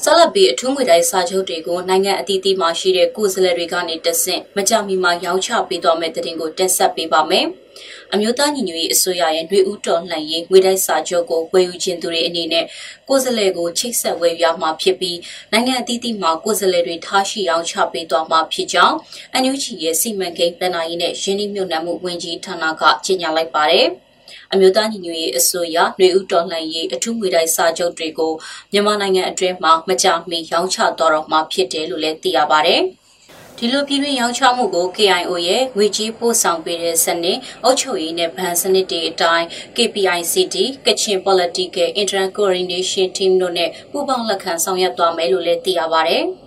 [0.00, 7.46] ဆလဘီအထူးငွေတိုင်းစာချုပ်တွေကိုနိုင်ငံအသီးသီးမှာရှိတဲ့ကိုယ်စားလှယ်တွေကနေတဆင့်မကြမီမှာရောင်းချပေးသွားမယ့်တဲ့တင်ကိုတင်ဆက်ပေးပါမယ်။
[8.12, 12.64] အမျိုးသားညီညွတ်ရေးအစိုးရရဲ့ຫນွေဦးတော်လှန်ရေးငွေတိုက်စာချုပ်ကိုဝယ်ယူခြင်းသူတွေအနေနဲ့
[13.08, 15.18] ကိုယ်စားလှယ်ကိုချိတ်ဆက်ဝယ်ယူမှာဖြစ်ပြီး
[15.52, 18.96] နိုင်ငံအသီးသီးမှာကိုယ်စားလှယ်တွေထားရှိအောင်ချပေးသွားမှာဖြစ်ကြောင်း
[19.32, 23.88] အန်ယူချီရဲ့စီမံကိန်းဗဏ္ဍာရေးနဲ့ရင်းနှီးမြှုပ်နှံမှုဝန်ကြီးဌာနကကြေညာလိုက်ပါတယ်။
[24.54, 28.32] အမျိုးသားညီညွတ်ရေးအစိုးရຫນွေဦးတော်လှန်ရေးအထူးငွေတိုက်စာချုပ်တွေကို
[28.72, 32.76] မြန်မာနိုင်ငံအတွင်းမှာမကြာမီရောင်းချတော်တော်မှာဖြစ်တယ်လို့လည်းသိရပါဗျ။
[33.58, 46.18] ဒီလိုပြည်တွင်းရောင်းချမှုကို KIO ရဲ့ငွေကြေးပို့ဆောင်ပေးတဲ့စနစ်အုပ်ချုပ်ရေးနဲ့ဗန်စနစ်တွေအတိုင်း KPICT ကချင် Political Internal Coordination Team တို့နဲ့ပူးပေါင်းလက်ခံဆောင်ရွက်သွားမယ်လို့လည်းသိရပါဗျ။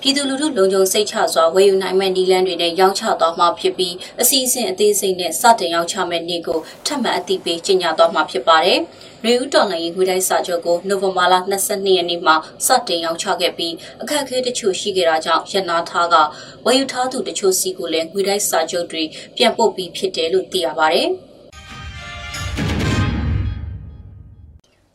[0.00, 8.80] ပြည်သူလူထုလုံခြုံစိတ်ချစွာဝယ်ယူနိုင်မယ့်နည်းလမ်းတွေနဲ့ရောင်းချသွားမှာဖြစ်ပြီးအစီအစဉ်အသေးစိတ်နဲ့စတင်ရောင်းချမယ့်နေ့ကိုထပ်မံအသိပေးကြေညာသွားမှာဖြစ်ပါတယ်။။
[9.26, 16.14] ရေဦးတော်လှန်ရေးငွေတိုင်းစာချုပ်ကိုနိုဝင်ဘာလ22ရက်နေ့မှာစတင်ရောင်းချခဲ့ပြီးအခက်အခဲတချို့ရှိခဲ့တာကြောင့်ရန်နာထားက
[16.64, 19.02] ဝယ်ယူထားသူတချို့စီကိုလည်းငွေတိုင်းစာချုပ်တွေ
[19.36, 21.04] ပြန်ပို့ပြီးဖြစ်တယ်လို့သိရပါဗျ။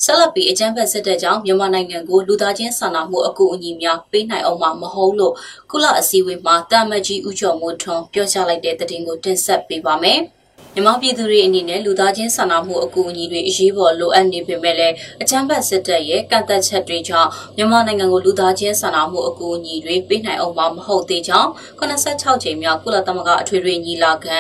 [0.06, 5.34] ဆက်လက်ပြီးအကြမ်းဖက်စစ်တပ်ကြောင့်မြန်မာနိုင်ငံကိုလူသားချင်းစာနာမှုအကူအညီများပေးနိုင်အောင်မှာမဟုတ်လို့
[5.72, 10.22] ကုလအစည်းအဝေးမှာတာမတ်ကြီးဦးကျော်မိုးထွန်းပြောကြားလိုက်တဲ့သတင်းကိုတင်ဆက်ပေးပါမယ်။
[10.76, 24.40] မြန်မာပြည်သူတွေအနေနဲ့လူသားချင်းစာနာမှုအကူအညီတွေအရေးပေါ်လိုအပ်နေပေမဲ့လည်းအကြမ်းဖက်စစ်တပ်ရဲ့ကန့်သက်ချက်တွေကြောင့်မြန်မာနိုင်ငံကိုလူသားချင်းစာနာမှုအကူအညီတွေပေးနိုင်အောင်မဟုတ်သေးကြောင်း86ကြိမ်မြောက်ကုလသမဂ္ဂအထွေထွေညီလာခံ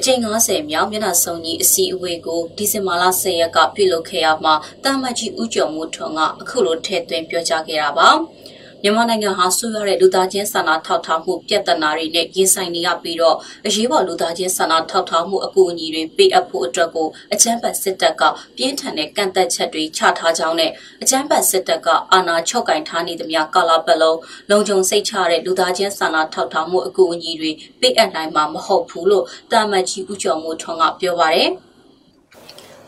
[0.00, 8.08] အချိန်90မြောက်မျက်နှာစုံကြီးအစည်းအဝေးကိုဒီဇင်ဘာလ10ရက်ကပြုလုပ်ခဲ့ရမှာတာမတ်ကြီးဦးကျော်မိုးထွန်းကအခုလိုထည့်သွင်းပြောကြားခဲ့တာပါ။
[8.84, 13.36] မမြန်မာနိုင်ငံဟာဆိုးရွားတဲ့လူသားချင်းစာနာထောက်ထားမှုပြဿနာတွေနဲ့ရင်ဆိုင်နေရပြီးတော့
[13.66, 18.22] အရေးပေါ်လူသားချင်းစာနာထောက်ထားမှုအကူအညီတွေပေးအပ်ဖို့အတွက်ကိုအကြမ်းဖက်စစ်တပ်က
[18.56, 20.70] ပြင်းထန်တဲ့ကန့်သက်ချက်တွေချထားကြောင်းနဲ့
[21.02, 24.18] အကြမ်းဖက်စစ်တပ်ကအာဏာချုပ်ကင်ထားနေသမျှကာလပတ်လုံး
[24.50, 31.52] လုံခြုံစိတ်ချတဲ့လူသားချင်းစာနာထောက်ထားမှုအကူအညီတွေပေးအပ်နိုင်မှာမဟုတ်ဘူးလို့တာမတ်ကြီးဦးကျော်မိုးထွန်းကပြောပါတယ်။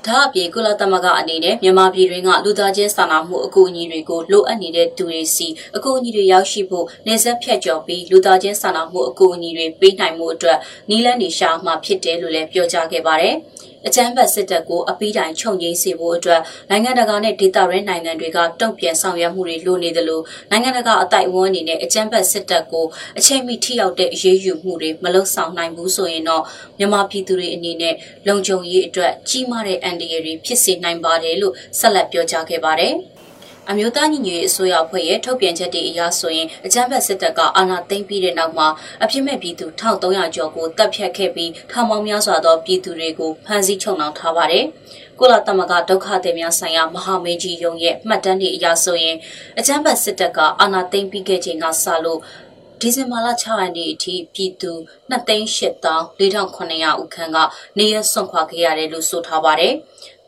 [0.06, 10.58] ဒါအပြင်ကုလသမဂ္ဂအနေနဲ့မြန်မာပြည်တွင်းကလူသားချင်းစာနာမှုအကူအညီတွေကိုလိုအပ်နေတဲ့သူတွေစီအကူအညီတွေရောက်ရှိဖို့နေဆက်ဖြတ်ကျော်ပြီးလူသားချင်းစာနာမှုအကူအညီတွေပေးနိုင်မှုအတွက်
[10.90, 13.34] နီးလန်းနေရှာမှဖြစ်တယ်လို့လည်းပြောကြားခဲ့ပါတယ်။
[13.87, 16.40] အကြမ်းဖက်စစ်တပ်ကိုအပိတိုင်ချုပ်ငြိမ်းစေဖို့အတွက်
[16.71, 22.87] နိုင်ငံတကာနဲ့ဒေသရင်းနိုင်ငံတွေကတုံ့ပြန်ဆောင်ရွက်မှုတွေလိုနေသလိုနိုင်ငံတကာအတိုက်အဝန်းအနေနဲ့အကြမ်းဖက်စစ်တပ်ကို
[23.19, 26.43] အချိန်မီထိရောက်တဲ့အရေးယူမှုတွေမလုပ်ဆောင်နိုင်ဘူးဆိုရင်တော့
[26.79, 27.95] မြန်မာပြည်သူတွေအနေနဲ့
[28.29, 32.95] လုံခြုံရေးအတွက်ကြီးမားတဲ့အန္တရာယ်တွေဖြစ်စေနိုင်ပါတယ်လို့ဆက်လက်ပြောကြားခဲ့ပါတယ်။
[33.72, 38.68] အမျိုးသားညီညွတ်ရေးအစိုးရဖွဲ့ရဲ့ထုတ်ပြန်ချက်တွေအရဆိုရင်အကြမ်းဖက်စစ်တပ်ကအာဏာသိမ်းပြီးတဲ့နောက်မှာ
[39.02, 44.64] အပြစ်မဲ့ပြည်သူ1300ကျော်ကိုတပ်ဖြတ်ခဲ့ပြီးထောင်ပေါင်းများစွာသောပြည်သူတွေကိုဖမ်းဆီးချုပ်နှောင်ထားပါတယ်။
[45.18, 49.16] ကုလသမဂ္ဂဒုက္ခသည်များဆိုင်ရာမဟာမင်းကြီးရုံးရဲ့မှတ်တမ်းတွေအရဆိုရင်
[49.59, 52.20] အကြမ်းဖက်စစ်တပ်ကအာဏာသိမ်းပြီးခဲ့ချိန်ကစလို့
[52.80, 54.72] ဒီဇင်ဘာလ6ရက်နေ့အထိပြည်သူ
[55.11, 57.38] 2,800,4900ဦးခန့်က
[57.78, 59.74] နေရဆွန့်ခွာခဲ့ရတယ်လို့ဆိုထားပါတယ်။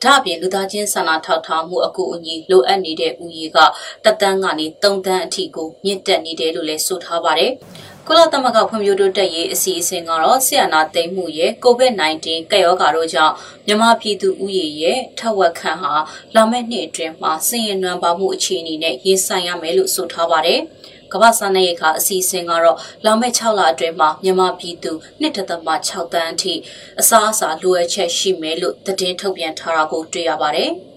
[0.03, 3.59] ဒါအပြင်လူသားချင်းစာနာထောက်ထားမှုအကူအညီလိုအပ်နေတဲ့ဦးရေက
[4.05, 7.53] တသန်းကနေ3သန်းအထိကိုမြင့်တက်နေတယ်လို့လည်းဆိုထားပါတယ်။
[8.07, 13.35] ကုလသမဂ္ဂဖွံ့ဖြိုးတိုးတက်ရေးအစီအစဉ်ကတော့ဆီယနာသိမ်းမှုရဲ့ COVID-19 ကပ်ရောဂါတို့ကြောင့်
[13.67, 15.93] မြန်မာပြည်သူဦးရေရဲ့ထက်ဝက်ခန့်ဟာ
[16.35, 20.61] လာမယ့်နှစ်အတွင်းမှာဆင်းရဲနွမ်းပါမှုအခြေအနေနဲ့ရင်ဆိုင်ရမယ်လို့ဆိုထားပါတယ်။
[21.12, 26.55] ကမ္ဘာစားနပ်ရိက္ခာအစီအစဉ်ကတော့လာမယ့်6လအတွင်းမှာမြန်မာပြည်သူ1.6တန်းအထိ
[27.01, 30.70] အစားအစာလိုအပ်ချက်ရှိမယ်လို့သတင်းထုတ်ပြန်ထားတာကိုတွေ့ရပါတယ်။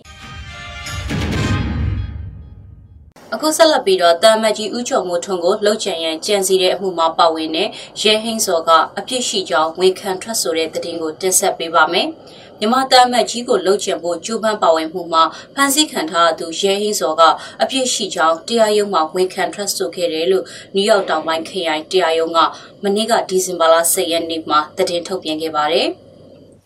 [3.33, 7.69] အခုဆက်လက်ပြီးတော့တာမတ်ကြီးဦးကျော်မိုးထွန်းကိုလှုပ်ချန်ရန်ကြံစီတဲ့အမှုမှာပါဝင်တဲ့
[8.01, 12.07] ရဲဟင်းစော်ကအပြစ်ရှိကြောင်းဝန်ခံထွက်ဆိုတဲ့သတင်းကိုတင်ဆက်ပေးပါမယ်။
[12.59, 15.23] မြန်မာတာမတ်ကြီးကိုလှုပ်ချင်ဖို့ကြိုးပမ်းပါဝင်မှုမှာ
[15.55, 17.21] ဖမ်းဆီးခံထားသူရဲဟင်းစော်က
[17.61, 22.39] အပြစ်ရှိကြောင်းတရားရုံးမှာဝန်ခံထွက်ဆိုခဲ့တယ်လို့နယူးယောက်တောင်ပိုင်းခရိုင်တရားရုံးက
[22.83, 25.89] မနေ့ကဒီဇင်ဘာလ10ရက်နေ့မှာသတင်းထုတ်ပြန်ခဲ့ပါတယ်။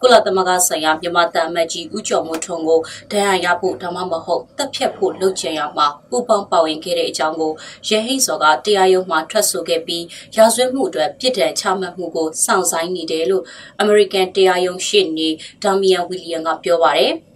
[0.01, 2.79] ကုလသမဂ္ဂဆိုင်ရာမြန်မာတမတ်ကြီးဦးကျော်မိုးထွန်းကို
[3.11, 7.51] ဒဏ်ရာရဖို့ဒါမှမဟုတ်တပ်ဖြတ်ဖို့လုပ်ချင်ရမှာပူပေါင်းပါဝင်ခဲ့တဲ့အကြောင်းကို
[7.87, 13.43] ရဲဟိတ်စော်ကတရားရုံးမှာထွက်ဆိုခဲ့ပြီးရာဇဝတ်မှုအတွက်ပြစ်ဒဏ်ချမှတ်မှုကိုစောင့်ဆိုင်းနေတယ်လို့
[13.83, 15.29] American တရားရုံးရှေ့နေ
[15.63, 17.13] ဒါမီယန်ဝီလီယံကပြောပါတယ်။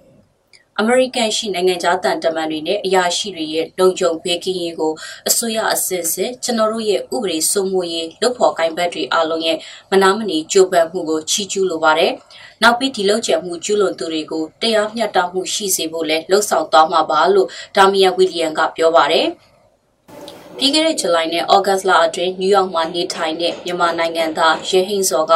[0.79, 4.91] အမေရိကန်ရှိနိုင်ငံခြားတန်တမန်တွေနဲ့အရာရှိတွေရဲ့လုံခြုံဘေးကင်းရေးကို
[5.27, 9.57] အစိုးရအစစ်စစ်ကျွန်တော်တို့ရဲ့ဥပဒေစိုးမိုးရေးလုပ်ဖော်ကိုင်ဘက်တွေအားလုံးရဲ့
[9.91, 12.11] မနာမနေကြိုးပမ်းမှုကိုချီးကျူးလိုပါတယ်။
[12.63, 19.27] နောက်ပြီးဒီလောက်ကျမှုကျူးလွန်သူတွေကိုတရားမျှတမှုရှိစေဖို့လဲလှုံ့ဆော်သွားမှာပါလို့ဒါမီယာဝီလီယံကပြောပါတယ်။
[20.57, 25.33] ပြီးခဲ့တဲ့ဇူလိုင်နဲ့ဩဂတ်လအတွင်းနယူးယောက်မှာနေထိုင်တဲ့မြန်မာနိုင်ငံသားရဲဟင်းစော်က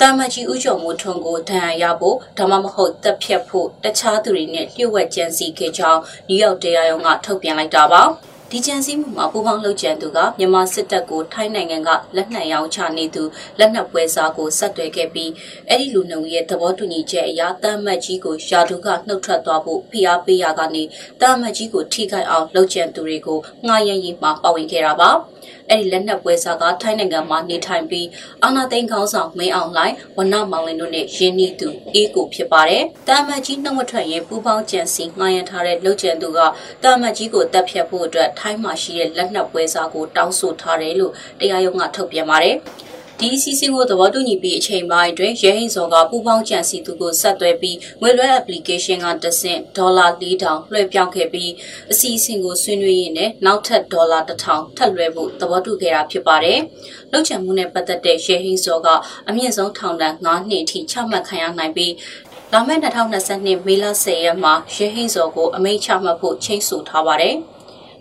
[0.00, 8.02] တာမန်ကြီးဦးကျော်မိုးထွန်းကိုဒဏ်ရာရဖို့ဒါမှမဟုတ်တပ်ဖြတ်ဖို့တခြားသူတွေနဲ့လျှို့ဝှက်ကြံစည်ခဲ့ကြောင်းနယူးယောက်တရားရုံးကထုတ်ပြန်လိုက်တာပါ
[8.52, 13.22] ဒီကြံစည်မှုမှာပူပေါင်းလှုပ်ကြံသူကမြန်မာစစ်တပ်ကိုထိုင်းနိုင်ငံကလက်နက်ရောင်းချနေသူ
[13.58, 15.30] လက်နက်ပွဲစားကိုဆက်သွယ်ခဲ့ပြီး
[15.68, 20.82] အဲ့ဒီလူနှုံရဲ့သဘောတူညီချက်အရတမ်းမတ်ကြီးကိုယာဒူကနှုတ်ထွက်သွားဖို့ဖိအားပေးရကနေ
[21.20, 25.10] တမ်းမတ်ကြီးကိုထိခိုက်အောင်လှုပ်ကြံသူတွေကိုငှားရမ်းရေးမှာပါဝင်ခဲ့တာပါ။
[25.70, 28.06] အဲ့ဒီလက်နက်ပွဲစားကထိုင်းနိုင်ငံမှာနေထိုင်ပြီး
[28.42, 36.38] အာနာသိန်းခေါင်းဆောင်မင်းအောင်လှိုင်ဝနမောင်လင်းတို့နဲ့ရင်းနှီးသူအေးကိုဖြစ်ပါတယ်။တာမတ်ကြီးနှုတ်မထွက်ရင်ပူပေါင်းကြံစီငှားရမ်းထားတဲ့လှုပ်ကြံသူက
[36.84, 42.56] တာမတ်ကြီးကိုတပ်ဖြတ်ဖို့အတွက်ထိုင်းမှာရှိတဲ့လက်နက်ပွဲစားကိုတောင်းဆိုထားတယ်လို့တရားရုံးကထုတ်ပြန်ပါတယ်။
[43.20, 51.52] ဒီအစီအစဉ်ကိုသဘောတူညီပြီးအချိန်ပိုင်းအတွင်းရဲဟိန်စော်ကပူပေါင်းကြံစီသူကိုဆက်သွယ်ပြီးငွေလွှဲ application ကတဆင့်ဒေါ်လာ4000လွှဲပြောင်းခဲ့ပြီး
[51.92, 56.60] အစီအစဉ်ကိုဆွေးနွေးရင်းနဲ့နောက်ထပ်ဒေါ်လာ1000ထပ်လွှဲဖို့သဘောတူခဲ့တာဖြစ်ပါတယ်။
[57.12, 58.88] လုံခြုံမှုနဲ့ပတ်သက်တဲ့ရဲဟိန်စော်က
[59.28, 61.92] အမြင့်ဆုံးထောင်ဒဏ်9နှစ်အထိချမှတ်ခံရနိုင်ပြီး
[62.52, 67.36] လာမယ့်2022မေလ10ရက်မှာရဲဟိန်စော်ကိုအမိန့်ချမှတ်ဖို့ချိန်ဆထားပါတယ်။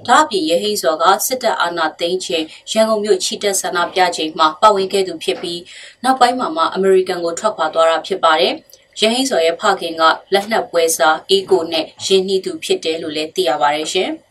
[0.07, 5.61] ဒါအပြင်ရဟိစော်ကစစ်တပ်အာဏာသိမ်းချိန်ရန်ကုန်မြို့ချီတက်ဆန္ဒပြချိန်မှာပါဝင်ခဲ့သူဖြစ်ပြီး
[6.03, 8.53] နောက်ပိုင်းမှာမှအမေရိကန်ကိုထွက်ခွာသွားတာဖြစ်ပါတယ်။
[8.99, 10.01] ရဟိစော်ရဲ့ဖခင်က
[10.33, 14.09] လက်နက်ပွဲစားအီကိုနဲ့ရင်းနှီးသူဖြစ်တယ်လို့လည်းသိရပါတယ်ရှင်။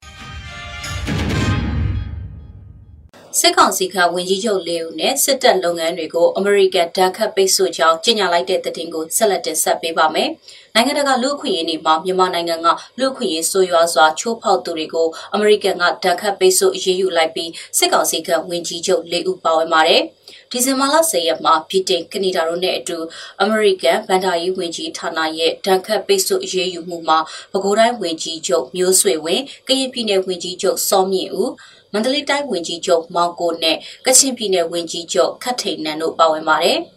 [3.41, 10.29] စစ်ကောင်စီကဝန်ကြီးချုပ်လေးဦးနဲ့စစ်တပ်လုပ်ငန်းတွေကိုအမေရိကန်ဒဏ်ခတ်ပိတ်ဆို့ကြောင်းကြေညာလိုက်တဲ့သတင်းကိုဆက်လက်တင်ဆက်ပေးပါမယ်။
[10.75, 12.67] နိုင်ငံတကာလူ့အခွင့်အရေးတွေမှာမြန်မာနိုင်ငံက
[12.99, 20.03] လူ့အခွင့်အရေးဆိုးရွားစွာချိုးဖောက်သူတွေကိုအမေရိကန်ကဒဏ်ခတ်ပိတ်ဆို့အရေးယူလိုက်ပြီးစစ်ကောင်စီကဝန်ကြီးချုပ်၄ဦးပါဝင်ပါတယ်။
[20.51, 22.99] ဒီဇင်ဘာလ10ရက်မှာဗြိတိန်ကနေဒါတို့နဲ့အတူ
[23.41, 27.19] အမေရိကန်ဗန်ဒါရေးဝန်ကြီးဌာနရဲ့ဒဏ်ခတ်ပိတ်ဆို့အရေးယူမှုမှာ
[27.53, 31.51] ပဲခူးတိုင်းဝန်ကြီးချုပ်မျိုးဆွေဝင်းကရင်ပြည်နယ်ဝန်ကြီးချုပ်စောမြင့်ဦး
[31.97, 33.77] မန္တလေးတိုင်းဝန်ကြီးချုပ်မောင်ကိုနဲ့
[34.07, 36.79] ကချင်ပြည်နယ်ဝန်ကြီးချုပ်ခတ်ထိန်နန်တို့ပါဝင်ပါတယ်။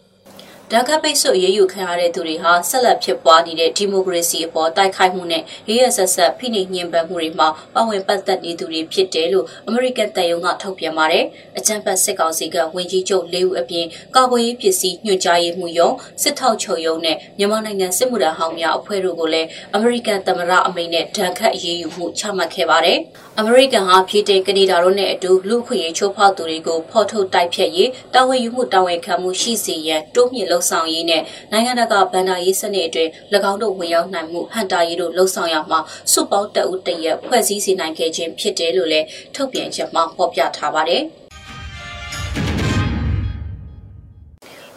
[0.72, 11.24] ဓာတ်ကပိတ်ဆို့ရေးယူခံရတဲ့သူတွေဟာဆက်လက်ဖြစ်ပွားနေတဲ့ဒီမိုကရေစီအပေါ်တိုက်ခိုက်မှုနဲ့ရရဆက်ဆက်ဖိနှိပ်ညှဉ်းပန်းမှုတွေမှာပါဝင်ပတ်သက်နေသူတွေဖြစ်တယ်လို့အမေရိကန်တပ်ယုံကထုတ်ပြန်ပါတယ်။
[11.58, 13.86] အကြံဖတ်စစ်ကောင်စီကဝန်ကြီးချုပ်လေးဦးအပြင်
[14.16, 15.90] ကာကွယ်ရေးပစ္စည်းညွှန်ကြားရေးမှူးရုံ
[16.22, 22.98] စစ်ထောက်ချုပ်ရုံနဲ့မြန်မာနိုင်ငံစစ်မှုထမ်းဟောင်းများအဖွဲ့တို့ကိုလည်းအမေရိကန်သမ္မတအမိန့်နဲ့ဒဏ်ခတ်အရေးယူမှုချမှတ်ခဲ့ပါတယ်။
[23.40, 31.22] အမေရိကန်ဟာပြည်တင်ကနေဒါတို့နဲ့အတူလူခွင့်ရေးချိုးဖောက်သူတွေကိုဖော်ထုတ်တိုက်ဖြတ်ရေးတာဝန်ယူမှုတာဝန်ခံမှုရှိစေရန်တိုးမြင့်လှုံ့ဆော်ရေးနဲ့
[31.52, 33.10] နိုင်ငံတကာဗန်ဒါရေးစနစ်အတွင်း၎
[33.50, 35.80] င်းတို့ဝင်ရောက်နိုင်မှုဟန်တာရေးတို့လှုံ့ဆော်ရမှာ
[36.12, 41.04] စုပေါင်းတအုပ်တရက်ဖွဲ့စည်းစေနိုင်ခဲ့ခြင်းဖြစ်တယ်လို့လည်းထုတ်ပြန်ချက်မှာဖော်ပြထားပါတယ်။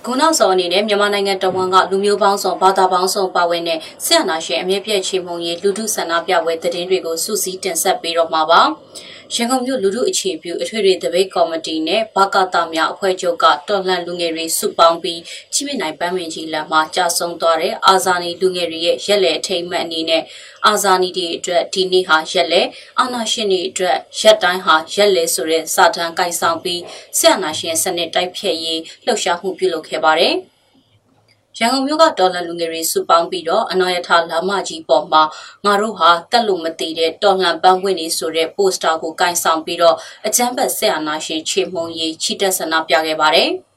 [0.06, 8.62] ခုနောက်ဆောင်အနေနဲ့မြန်မာနိုင်ငံတဝန်ကလူမျိုးပေါင်းစုံဘာသာပေါင်းစုံပါဝင်တဲ့ဆရာနာရှင်အမြင့်ပြည့်ချေမှုန်ရေးလူထုဆန္ဒပြပွဲသတင်းတွေကိုစုစည်းတင်ဆက်ပေးတော့မှာပါ။
[9.36, 15.22] ရန်ကုန်မြို့လူထုအခြေပြုအထွေထွေတပိတ်ကော်မတီနဲ့ဘကတာများအဖွဲ့ချုပ်ကတော်လှန်လူငယ်တွေစုပေါင်းပြီး
[15.54, 20.24] ချိမိနိုင်ပန်းမင်ကြီးလမ်းမှာကြာဆုံးသွားတဲ့အာဇာနည်လူငယ်တွေရဲ့ရက်လက်ထိမ့်မှတ်အနေနဲ့
[20.68, 22.68] အာဇာနည်တွေအတွက်ဒီနေ့ဟာရက်လက်
[23.00, 26.82] အာနာရှင်တွေအတွက်ရက်တိုင်းဟာရက်လက်ဆိုတဲ့စာတမ်းကိုင်ဆောင်ပြီး
[27.18, 30.36] ဆရာနာရှင်စနစ်တိုက်ဖြတ်ရေးလှုပ်ရှားမှုပြုလုပ်ခဲ့ပါတယ်။
[31.60, 35.24] ရန်ကုန်မြို့ကဒေါ်လာလူငယ်တွေစုပေါင်းပြီးတော့အနော်ရထလာမကြီးပေါ်မှာ
[35.66, 39.96] ငါတို့ဟာတက်လို့မတည်တဲ့တော်လှန်ပန်းဝင်နေဆိုတဲ့ပိုစတာကိုကင်ဆောင်ပြီးတော့
[40.28, 43.52] အချမ်းဘတ်ဆက်အာနာရှင်ချေမှုန်ရေးချီတက်ဆန္ဒပြခဲ့ပါတယ်။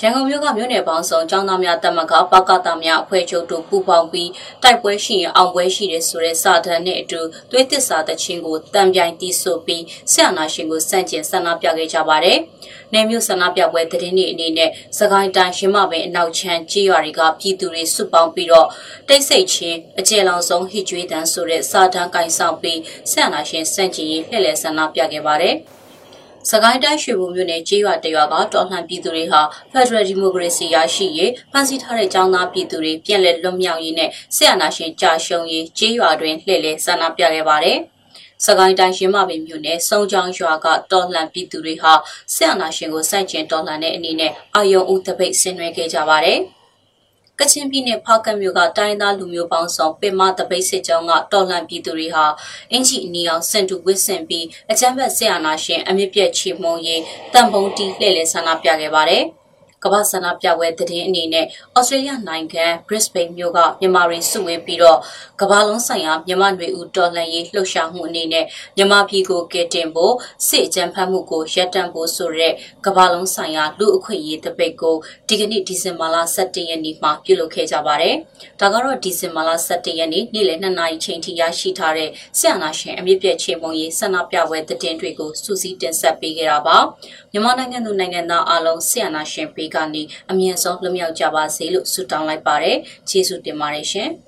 [0.00, 4.30] ရန်ကုန်မြို့ကမြို့နယ်ပေါင်းစုံចောင်းသားများတမကပကတာများအဖွဲ့ချုပ်တို့ပူးပေါင်းပြီး
[4.62, 7.20] တိုက်ပွဲရှိရင်အောင်ပွဲရှိတယ်ဆိုတဲ့စာတမ်းနဲ့အတူ
[7.50, 9.82] သွေးသစ္စာတခြင်းကိုတံပြိုင်တီးဆိုပြီး
[10.12, 12.38] ဆရာနာရှင်ကိုစန့်ကျင်ဆန္ဒပြခဲ့ကြပါတယ်။
[12.92, 18.68] နယ်မြို့ဆန္ဒပြပွဲသတင်းတွေအနေနဲ့စကိုင်းတိုင်းရင်းမပင်အနောက်ချမ်းကြေးရွာတွေကပြည်သူတွေစုပေါင်းပြီးတော့
[19.08, 22.80] တိတ်ဆိတ်ချင်းအကျယ်လောင်ဆုံးဟစ်ကြွေးတန်းဆိုတဲ့စာတမ်းကင်ဆောင်ပြီး
[23.12, 25.56] ဆန္ဒရှင်စန့်ကျင်ရေးလှည့်လည်ဆန္ဒပြခဲ့ပါတယ်။
[26.50, 29.40] စကိုင်းတိုင်းရွှေဘုံမြို့နယ်ကြေးရွာတရွာကတော်လှန်ပြည်သူတွေဟာ
[29.72, 37.78] Federal Democracy ရရှိရေးဖန်ဆီးထားတဲ့ចောင်းသားပြည်သူတွေပြန်လည်လွတ်မြောက်ရေးနဲ့ဆရာနာရှင်ကြာရှုံးရေးကြေးရွာတွင်လှည့်လည်ဆန္ဒပြခဲ့ပါတယ်။
[38.44, 41.92] စကိုင်းတိုင်းရင်းမပင်မြို့နယ်စုံချောင်းရွာကတော်လှန်ပြည်သူတွေဟာ
[42.34, 46.40] ဆရာနာရှင်ကိုစိုက်ကျင်တော်လှန်တဲ့အနေနဲ့အာယုံဦးတပိတ်ဆင်နွှဲခဲ့ကြပါတယ်။
[47.40, 52.24] ကချင်ပြည်နယ်ဖောက်ကမြို့ကတိုင်းသားလူမျိုးပေါင်းစုံပင်မတပိတ်စစ်ကြောင်းကတော်လှန်ပြည်သူတွေဟာ
[52.72, 59.24] အင်ချီအနီအောင်စင်တူဝစ်ဆင်ပြီးအကြမ်းဖက်ဆရာနာရှင်အမြင့်ပြည့်ချီမုံရေးတန်ပုံတီလှည့်လည်ဆန္ဒပြခဲ့ပါတယ်။
[59.84, 61.46] ကမ္ဘာဆန္ဒပြပွဲသတင်းအနေနဲ့
[61.78, 64.98] ဩစတြေးလျနိုင်ငံ Brisbane မြို့ကမြန်မာတွေစုဝေးပြီးတော့
[65.40, 68.44] ကမ္ဘာလုံးဆိုင်ရာမြန်မာနွေဦးတော်လှန်ရေးလှုပ်ရှားမှုအနေနဲ့
[68.76, 70.14] မြန်မာပြည်ကိုကယ်တင်ဖို့
[70.46, 72.52] စစ်အကြမ်းဖက်မှုကိုရပ်တန့်ဖို့ဆိုတဲ့
[72.86, 74.96] ကမ္ဘာလုံးဆိုင်ရာလူအခွင့်အရေးတပိတ်ကို
[75.28, 78.14] ဒီကနေ့ဒီဇင်ဘာလ17ရက်နေ့မှာပြုလုပ်ခဲ့ကြပါတယ်။
[78.60, 86.76] ဒါကတော့ဒီဇင်ဘာလ17ရက်နေ့နေ့လယ်2နာရီချိန်ထိရရှိထားတဲ့ဆရာနာရှင်အမြင့်ပြည့်ချေမုံရေးဆန္ဒပြပွဲသတင်းတွေကိုစူးစီးတင်ဆက်ပေးခဲ့တာပါ။
[87.32, 92.76] မြန်မာနိုင်ငံသူနိုင်ငံသားအလုံးဆရာနာရှင်ပေးကနေအမြင့်ဆုံးလွတ်မြောက်ကြပါစေလို့ဆုတောင်းလိုက်ပါတယ်။
[93.08, 94.10] ကျေးဇူးတင်ပါတယ်ရှင်။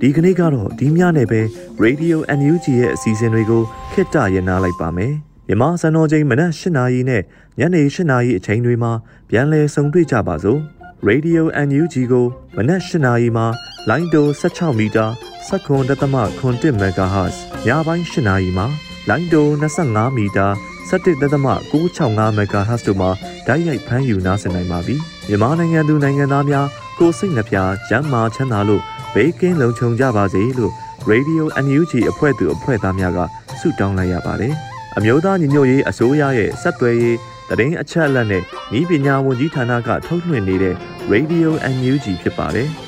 [0.00, 1.40] ဒီကနေ့ကတော့ဒီညနေပဲ
[1.84, 5.14] Radio NUG ရဲ့အစီအစဉ်တွေကိုခਿੱတရနာလိုက်ပါမယ်။
[5.48, 7.22] မြမစံတော်ချိန်မနက်၈နာရီနဲ့
[7.58, 8.92] ညနေ၈နာရီအချိန်တွေမှာ
[9.30, 10.60] ပြန်လည်ဆုံတွေ့ကြပါစို့။
[11.08, 13.46] Radio NUG ကိုမနက်၈နာရီမှာ
[13.88, 15.06] လိုင်းတို16မီတာ
[15.48, 17.36] 7.3 MHz
[17.66, 18.66] ညပိုင်း၈နာရီမှာ
[19.08, 20.46] လိုင်းတို25မီတာ
[20.90, 23.10] 17.665 MHz တို့မှာ
[23.46, 24.96] ဓာတ်ရိုက်ဖမ်းယူနားဆင်နိုင်ပါပြီ။
[25.28, 26.66] မြန်မာနိုင်ငံသူနိုင်ငံသားများ
[26.98, 27.56] ကိုစိတ်နှပြ
[27.88, 28.82] ကျန်းမာချမ်းသာလို့
[29.14, 30.72] ဘေးကင်းလုံခြုံကြပါစေလို့
[31.10, 33.18] Radio NUG အဖွဲ့သူအဖွဲ့သားများက
[33.60, 34.54] ဆုတောင်းလိုက်ရပါတယ်။
[34.96, 37.16] အမျိုးသားညီညွတ်ရေးအစိုးရရဲ့စက်သွယ်ရေး
[37.50, 38.42] တရင်အချက်အလက်နဲ့
[38.78, 40.74] ဤပညာဝန်ကြီးဌာနကထုတ်လွှင့်နေတဲ့
[41.12, 42.70] Radio NUG ဖြစ်ပါတယ်။